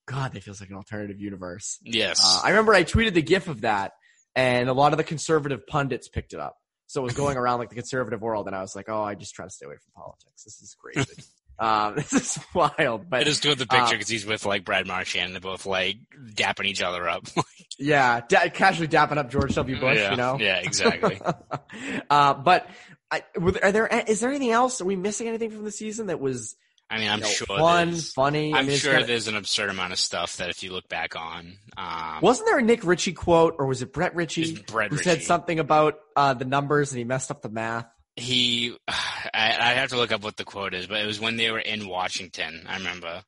[0.06, 1.80] God, that feels like an alternative universe.
[1.82, 2.22] yes.
[2.24, 3.94] Uh, I remember I tweeted the gif of that,
[4.36, 6.58] and a lot of the conservative pundits picked it up.
[6.88, 9.16] So it was going around like the conservative world, and I was like, "Oh, I
[9.16, 10.44] just try to stay away from politics.
[10.44, 11.24] This is crazy.
[11.60, 14.66] um, this is wild." But it is good the picture um, because he's with like
[14.66, 15.26] Brad Marchand.
[15.26, 15.98] And they're both like
[16.34, 17.28] dapping each other up.
[17.80, 19.80] yeah, da- casually dapping up George W.
[19.80, 20.12] Bush, yeah.
[20.12, 20.38] you know.
[20.40, 21.20] Yeah, exactly.
[22.10, 22.70] uh, but
[23.12, 23.24] I,
[23.64, 24.82] are there is there anything else?
[24.82, 26.56] Are we missing anything from the season that was
[26.90, 28.54] I mean, I'm know, sure fun, funny.
[28.54, 31.58] I'm sure kinda- there's an absurd amount of stuff that if you look back on,
[31.78, 35.24] um, Wasn't there a Nick Ritchie quote, or was it Brett Ritchie Brett who said
[35.24, 37.88] something about uh, the numbers and he messed up the math?
[38.16, 41.38] He, I, I have to look up what the quote is, but it was when
[41.38, 42.66] they were in Washington.
[42.68, 43.24] I remember,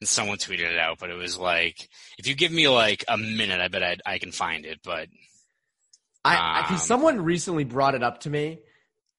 [0.00, 0.98] and someone tweeted it out.
[0.98, 4.18] But it was like, if you give me like a minute, I bet I'd, I
[4.18, 4.80] can find it.
[4.82, 5.08] But
[6.24, 8.60] I, I Um, someone recently brought it up to me,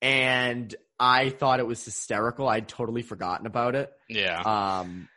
[0.01, 2.47] and I thought it was hysterical.
[2.47, 3.91] I'd totally forgotten about it.
[4.09, 5.07] yeah, Um,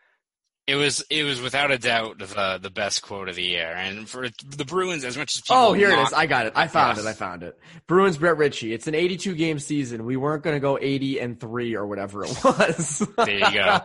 [0.69, 3.73] it was it was without a doubt the the best quote of the year.
[3.75, 6.13] And for the Bruins, as much as people oh, here it is.
[6.13, 6.53] I got it.
[6.55, 7.05] I found Yeah.
[7.05, 7.07] it.
[7.09, 7.59] I found it.
[7.87, 8.73] Bruins Brett Ritchie.
[8.75, 10.05] It's an 82 game season.
[10.05, 13.03] We weren't going to go 80 and three or whatever it was.
[13.17, 13.81] There you go.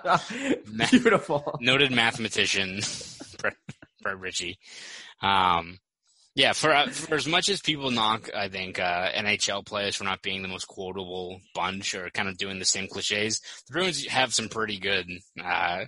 [0.91, 1.57] Beautiful.
[1.61, 2.81] noted mathematician
[3.39, 3.55] Brett,
[4.01, 4.59] Brett Ritchie.
[5.21, 5.79] Um,
[6.35, 10.03] yeah, for uh, for as much as people knock, I think uh, NHL players for
[10.03, 14.05] not being the most quotable bunch or kind of doing the same cliches, the Bruins
[14.07, 15.07] have some pretty good,
[15.43, 15.85] uh,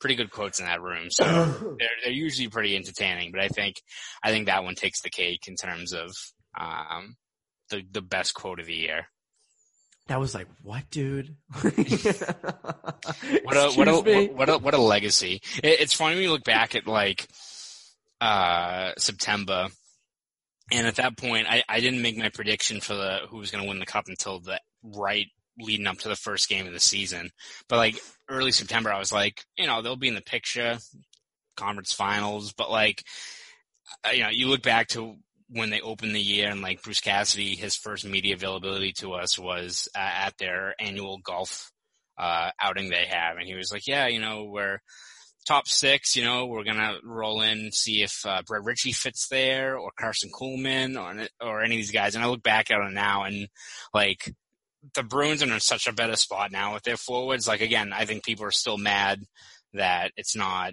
[0.00, 1.10] pretty good quotes in that room.
[1.10, 1.24] So
[1.78, 3.32] they're they're usually pretty entertaining.
[3.32, 3.76] But I think
[4.22, 6.10] I think that one takes the cake in terms of
[6.58, 7.16] um,
[7.70, 9.06] the the best quote of the year.
[10.08, 11.34] That was like, what, dude?
[11.50, 11.74] what
[13.56, 15.42] a what a, what a what a legacy.
[15.62, 17.26] It, it's funny when you look back at like
[18.20, 19.66] uh September,
[20.70, 23.64] and at that point, I I didn't make my prediction for the who was going
[23.64, 25.26] to win the cup until the right
[25.58, 27.30] leading up to the first game of the season.
[27.68, 27.98] But like
[28.28, 30.78] early September, I was like, you know, they'll be in the picture,
[31.56, 32.52] conference finals.
[32.52, 33.02] But like,
[34.04, 35.16] uh, you know, you look back to
[35.48, 39.38] when they opened the year and like Bruce Cassidy, his first media availability to us
[39.38, 41.70] was uh, at their annual golf
[42.18, 43.36] uh, outing they have.
[43.36, 44.80] And he was like, yeah, you know, we're
[45.46, 49.28] top six, you know, we're going to roll in, see if uh, Brett Ritchie fits
[49.28, 52.14] there or Karson Kuhlman or, or any of these guys.
[52.14, 53.48] And I look back at it now and
[53.94, 54.34] like
[54.94, 57.48] the Bruins are in such a better spot now with their forwards.
[57.48, 59.22] Like, again, I think people are still mad
[59.74, 60.72] that it's not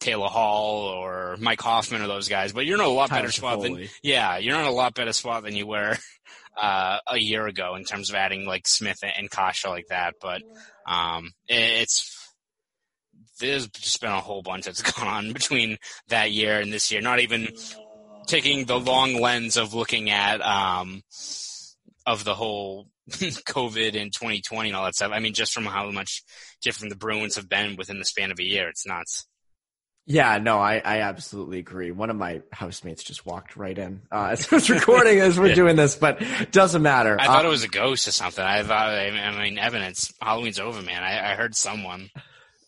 [0.00, 3.32] Taylor Hall or Mike Hoffman or those guys, but you're in a lot Tyler better
[3.32, 5.96] spot than, yeah, you're in a lot better spot than you were
[6.60, 10.14] uh, a year ago in terms of adding like Smith and Kase like that.
[10.20, 10.42] But
[10.86, 12.32] um, it, it's
[13.40, 17.00] there's just been a whole bunch that's gone on between that year and this year.
[17.00, 17.48] Not even
[18.26, 21.02] taking the long lens of looking at um,
[22.06, 25.12] of the whole COVID in 2020 and all that stuff.
[25.14, 26.22] I mean, just from how much
[26.62, 29.26] different the Bruins have been within the span of a year, it's nuts.
[30.06, 31.90] Yeah, no, I, I absolutely agree.
[31.90, 35.46] One of my housemates just walked right in uh, as I was recording as we're
[35.48, 35.54] Yeah.
[35.54, 37.16] doing this, but doesn't matter.
[37.18, 38.44] I thought Uh, it was a ghost or something.
[38.44, 39.10] I thought, I
[39.42, 41.02] mean, Evan, it's Halloween's over, man.
[41.02, 42.10] I, I heard someone.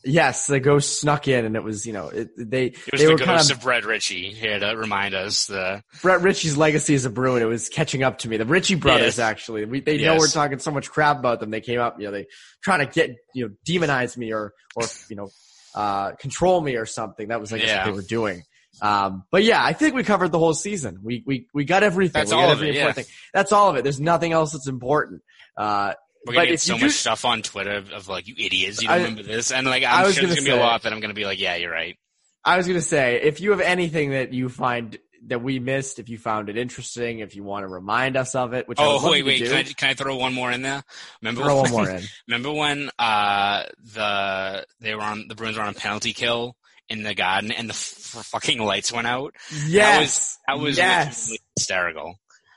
[0.06, 3.06] Yes, the ghost snuck in, and it was you know it, they It was they
[3.06, 5.46] the were ghost kind of Brett Ritchie here to remind us.
[5.46, 7.42] The Brett Ritchie's legacy as a Bruin.
[7.42, 8.36] It was catching up to me.
[8.36, 9.18] The Ritchie brothers, Yes.
[9.18, 11.50] actually, we they know we're talking so much crap about them.
[11.50, 12.26] They came up, you know, they
[12.62, 15.28] trying to get you know demonize me or or you know
[15.74, 17.28] uh control me or something.
[17.28, 17.78] That was I guess Yeah.
[17.84, 18.42] what they were doing.
[18.82, 20.98] Um, but yeah, I think we covered the whole season.
[21.02, 22.20] We we we got everything.
[22.20, 22.92] That's we all of it, important yeah.
[22.92, 23.12] thing.
[23.32, 23.82] That's all of it.
[23.84, 25.22] There's nothing else that's important.
[25.56, 25.94] Uh,
[26.26, 28.88] we're gonna get so much do- stuff on Twitter of, of like, you idiots, you
[28.88, 30.92] don't I- remember this, and like I'm was sure gonna gonna be a lot that
[30.92, 31.96] I'm gonna be like, yeah, you're right.
[32.44, 34.96] I was gonna say, if you have anything that you find
[35.28, 38.52] that we missed, if you found it interesting, if you want to remind us of
[38.52, 40.84] it, which Oh wait, wait, do, can I can I throw one more in there?
[41.20, 42.02] Remember throw one when- more in.
[42.28, 43.64] Remember when uh
[43.94, 46.56] the they were on the Bruins were on a penalty kill
[46.88, 49.34] in the Garden and the f- fucking lights went out?
[49.66, 51.24] Yes, That was yes.
[51.28, 52.14] literally hysterical.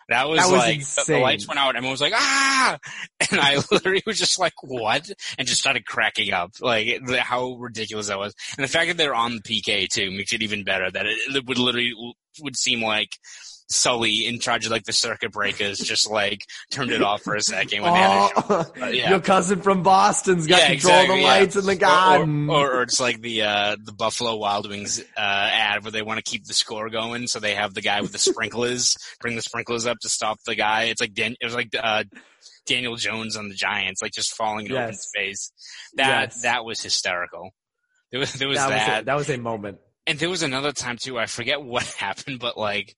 [0.09, 1.69] That was, That was like the, the lights went out.
[1.69, 2.79] And everyone was like, "Ah!"
[3.31, 6.53] And I literally was just like, "What?" And just started cracking up.
[6.59, 8.33] Like the, how ridiculous that was.
[8.57, 10.89] And the fact that they're on the PK too makes it even better.
[10.89, 11.93] That it, it would literally
[12.41, 13.09] would seem like
[13.71, 16.41] Sully in charge of like the circuit breakers just like
[16.71, 18.31] turned it off for a second when they had.
[18.35, 19.09] Oh, yeah.
[19.11, 21.27] Your cousin from Boston's got Yeah, control of exactly, the yeah.
[21.27, 22.49] lights in the Or, garden.
[22.49, 26.17] or, or it's like the uh, the Buffalo Wild Wings uh, ad where they want
[26.17, 29.41] to keep the score going, so they have the guy with the sprinklers bring the
[29.43, 30.83] sprinklers up to stop the guy.
[30.85, 32.05] It's like Dan- it was like uh,
[32.65, 35.07] Daniel Jones on the Giants, like just falling in open Yes.
[35.07, 35.51] space.
[35.95, 36.41] That Yes.
[36.41, 37.51] that was hysterical.
[38.11, 39.77] There was there was that, that, was a, that was a moment.
[40.09, 41.19] And there was another time too.
[41.19, 42.95] I forget what happened, but like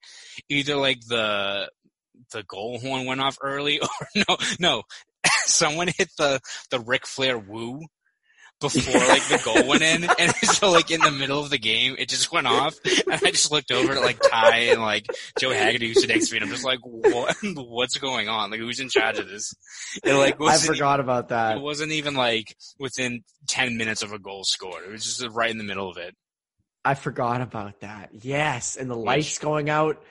[0.50, 1.70] either like the
[2.32, 4.84] the goal horn went off early, or no, no,
[5.46, 6.40] someone hit the
[6.72, 7.82] the Ric Flair woo
[8.62, 11.96] before like the goal went in, and so like in the middle of the game,
[11.98, 15.08] it just went off, and I just looked over at like Ty and like
[15.40, 17.36] Joe Haggerty who's next to me, and I'm just like, what?
[17.44, 18.52] What's going on?
[18.52, 19.54] Like who's in charge of this?
[20.04, 21.58] It like I forgot about that.
[21.58, 24.84] It wasn't even like within ten minutes of a goal scored.
[24.86, 26.16] It was just right in the middle of it.
[26.84, 28.10] I forgot about that.
[28.22, 30.02] Yes, and the lights going out.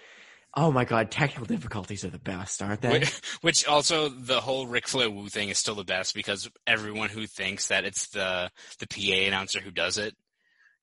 [0.54, 2.90] Oh my god, technical difficulties are the best, aren't they?
[2.90, 3.10] Which,
[3.40, 7.26] which also the whole Ric Flair woo thing is still the best because everyone who
[7.26, 10.14] thinks that it's the the PA announcer who does it.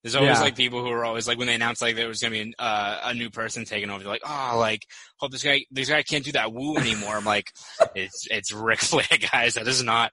[0.04, 0.44] There's always Yeah.
[0.44, 3.00] like people who are always like when they announce like there was gonna be uh,
[3.06, 4.86] a new person taking over, they're like, oh, like
[5.18, 7.18] hope this guy this guy can't do that woo anymore.
[7.18, 7.52] I'm like,
[7.96, 9.56] it's it's Ric Flair, guys.
[9.56, 10.12] That is not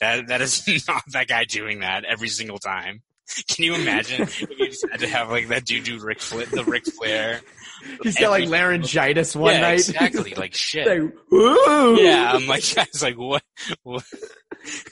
[0.00, 3.02] that that is not that guy doing that every single time.
[3.48, 6.46] Can you imagine if you just had to have like that dude do Ric Flair,
[6.46, 7.40] the Ric Flair?
[8.02, 9.80] He's got like laryngitis one yeah, night.
[9.80, 10.34] exactly.
[10.34, 10.86] Like shit.
[10.86, 13.42] Like, "Woo!" Yeah, I'm like, guys, like, what,
[13.82, 14.04] what?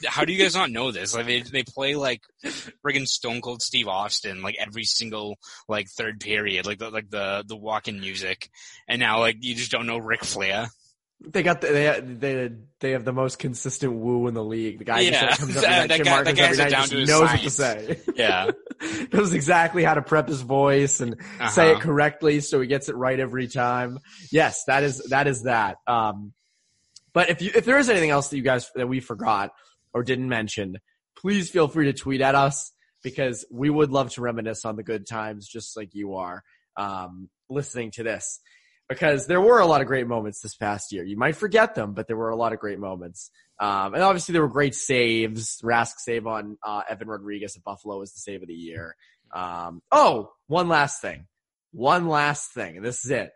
[0.05, 1.15] How do you guys not know this?
[1.15, 2.21] Like, they they play like
[2.85, 7.43] friggin' Stone Cold Steve Austin like every single like third period, like the like the
[7.47, 8.49] the walk-in music,
[8.87, 10.67] and now like you just don't know Ric Flair.
[11.23, 14.79] They got the, they they they have the most consistent woo in the league.
[14.79, 17.21] The guy Yeah, comes up that- that guy- that every night, down just to knows
[17.29, 17.99] what to say.
[18.15, 18.49] Yeah,
[19.13, 21.15] knows exactly how to prep his voice and
[21.51, 21.77] say Uh-huh.
[21.77, 23.99] it correctly so he gets it right every time.
[24.31, 25.77] Yes, that is that is that.
[25.85, 26.33] Um,
[27.13, 29.51] but if you if there is anything else that you guys that we forgot
[29.93, 30.77] or didn't mention,
[31.15, 32.71] please feel free to tweet at us
[33.03, 36.41] because we would love to reminisce on the good times just like you are
[36.77, 38.39] um, listening to this.
[38.93, 41.03] Because there were a lot of great moments this past year.
[41.03, 43.29] You might forget them, but there were a lot of great moments.
[43.59, 45.59] Um, and obviously there were great saves.
[45.63, 48.95] Rask save on uh, Evan Rodrigues at Buffalo was the save of the year.
[49.33, 51.27] Um, oh, one last thing.
[51.71, 52.77] One last thing.
[52.77, 53.31] and This is it.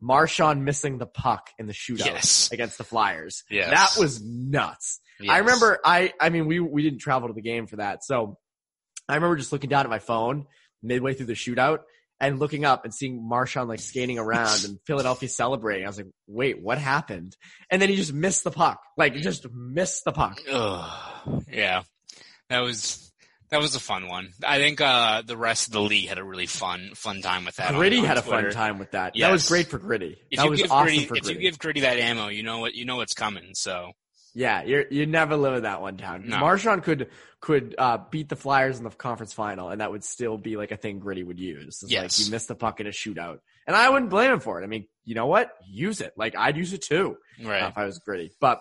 [0.00, 2.50] Marchand missing the puck in the shootout Yes.
[2.52, 3.44] against the Flyers.
[3.50, 3.70] Yes.
[3.70, 5.00] That was nuts.
[5.26, 8.04] I remember I I mean we we didn't travel to the game for that.
[8.04, 8.36] So
[9.08, 10.46] I remember just looking down at my phone
[10.82, 11.80] midway through the shootout
[12.20, 15.84] and looking up and seeing Marchand like skating around and Philadelphia celebrating.
[15.84, 17.36] I was like, "Wait, what happened?"
[17.70, 18.80] And then he just missed the puck.
[18.96, 20.40] Like he just missed the puck.
[20.50, 21.44] Ugh.
[21.52, 21.82] yeah,
[22.48, 23.12] that was
[23.50, 24.30] that was a fun one.
[24.44, 27.56] I think uh the rest of the league had a really fun fun time with
[27.56, 27.70] that.
[27.70, 29.14] on- Gritty on had a fun time with that.
[29.18, 30.16] That was great for Gritty.
[30.30, 32.74] If that was awesome Gritty, for if you give Gritty that ammo, you know what
[32.74, 33.50] you know what's coming.
[33.54, 33.92] So
[34.38, 36.24] Yeah, you're you never live in that one town.
[36.28, 36.38] No.
[36.38, 37.08] Marchand could
[37.40, 40.72] could uh, beat the Flyers in the conference final, and that would still be like
[40.72, 41.80] a thing Gritty would use.
[41.82, 42.18] It's Yes.
[42.20, 44.64] like you missed the puck in a shootout, and I wouldn't blame him for it.
[44.64, 45.52] I mean, you know what?
[45.66, 46.12] Use it.
[46.18, 47.62] Like I'd use it too right.
[47.62, 48.32] uh, if I was Gritty.
[48.38, 48.60] But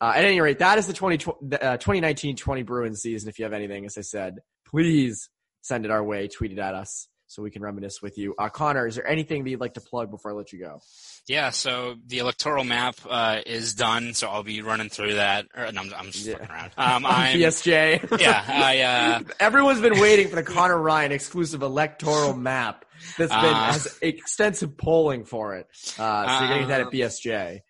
[0.00, 3.28] uh, at any rate, that is the 20, uh, 2019-20 Bruins season.
[3.28, 5.28] If you have anything, as I said, please
[5.62, 6.28] send it our way.
[6.28, 8.34] Tweet it at us so we can reminisce with you.
[8.38, 10.80] Uh, Conor, is there anything that you'd like to plug before I let you go?
[11.26, 15.46] Yeah, so the electoral map uh, is done, so I'll be running through that.
[15.56, 16.36] Or, no, I'm, I'm just Yeah.
[16.46, 16.72] around.
[16.76, 18.20] Um, I'm, BSJ.
[18.20, 22.84] yeah, I uh, Everyone's been waiting for the Conor Ryan exclusive electoral map
[23.16, 23.72] that's been Uh.
[23.72, 25.66] has extensive polling for it.
[25.98, 26.90] Uh, so you're getting that at Uh.
[26.90, 27.60] BSJ.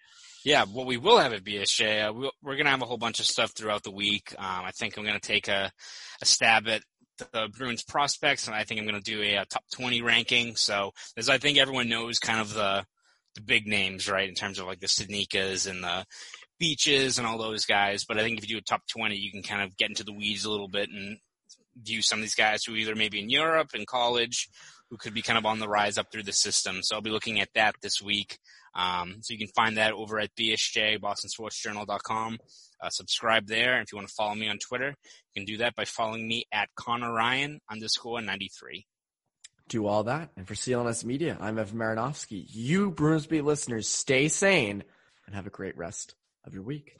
[0.44, 0.64] yeah.
[0.64, 3.26] What we will have at BSJ, uh, we'll, we're gonna have a whole bunch of
[3.26, 4.34] stuff throughout the week.
[4.38, 5.70] Um, I think I'm gonna take a,
[6.20, 6.82] a stab at
[7.32, 10.56] the Bruins prospects, and I think I'm gonna do a, uh top 20 ranking.
[10.56, 12.84] So, as I think everyone knows, kind of the
[13.34, 16.04] the big names, right, in terms of like the Studnickas and the
[16.58, 18.04] Beaches and all those guys.
[18.04, 20.04] But I think if you do a top 20, you can kind of get into
[20.04, 21.18] the weeds a little bit and
[21.76, 24.48] view some of these guys who either maybe in Europe in college
[24.90, 26.82] who could be kind of on the rise up through the system.
[26.82, 28.38] So I'll be looking at that this week.
[28.74, 32.38] Um, so you can find that over at BSJ, BostonSportsJournal.com.
[32.82, 33.74] Uh, subscribe there.
[33.74, 36.26] And if you want to follow me on Twitter, you can do that by following
[36.26, 38.86] me at Conor Ryan underscore 93.
[39.68, 40.30] Do all that.
[40.36, 42.44] And for CLNS Media, I'm Evan Marinofsky.
[42.48, 44.84] You Beat listeners, stay sane
[45.26, 46.14] and have a great rest
[46.44, 46.96] of your week.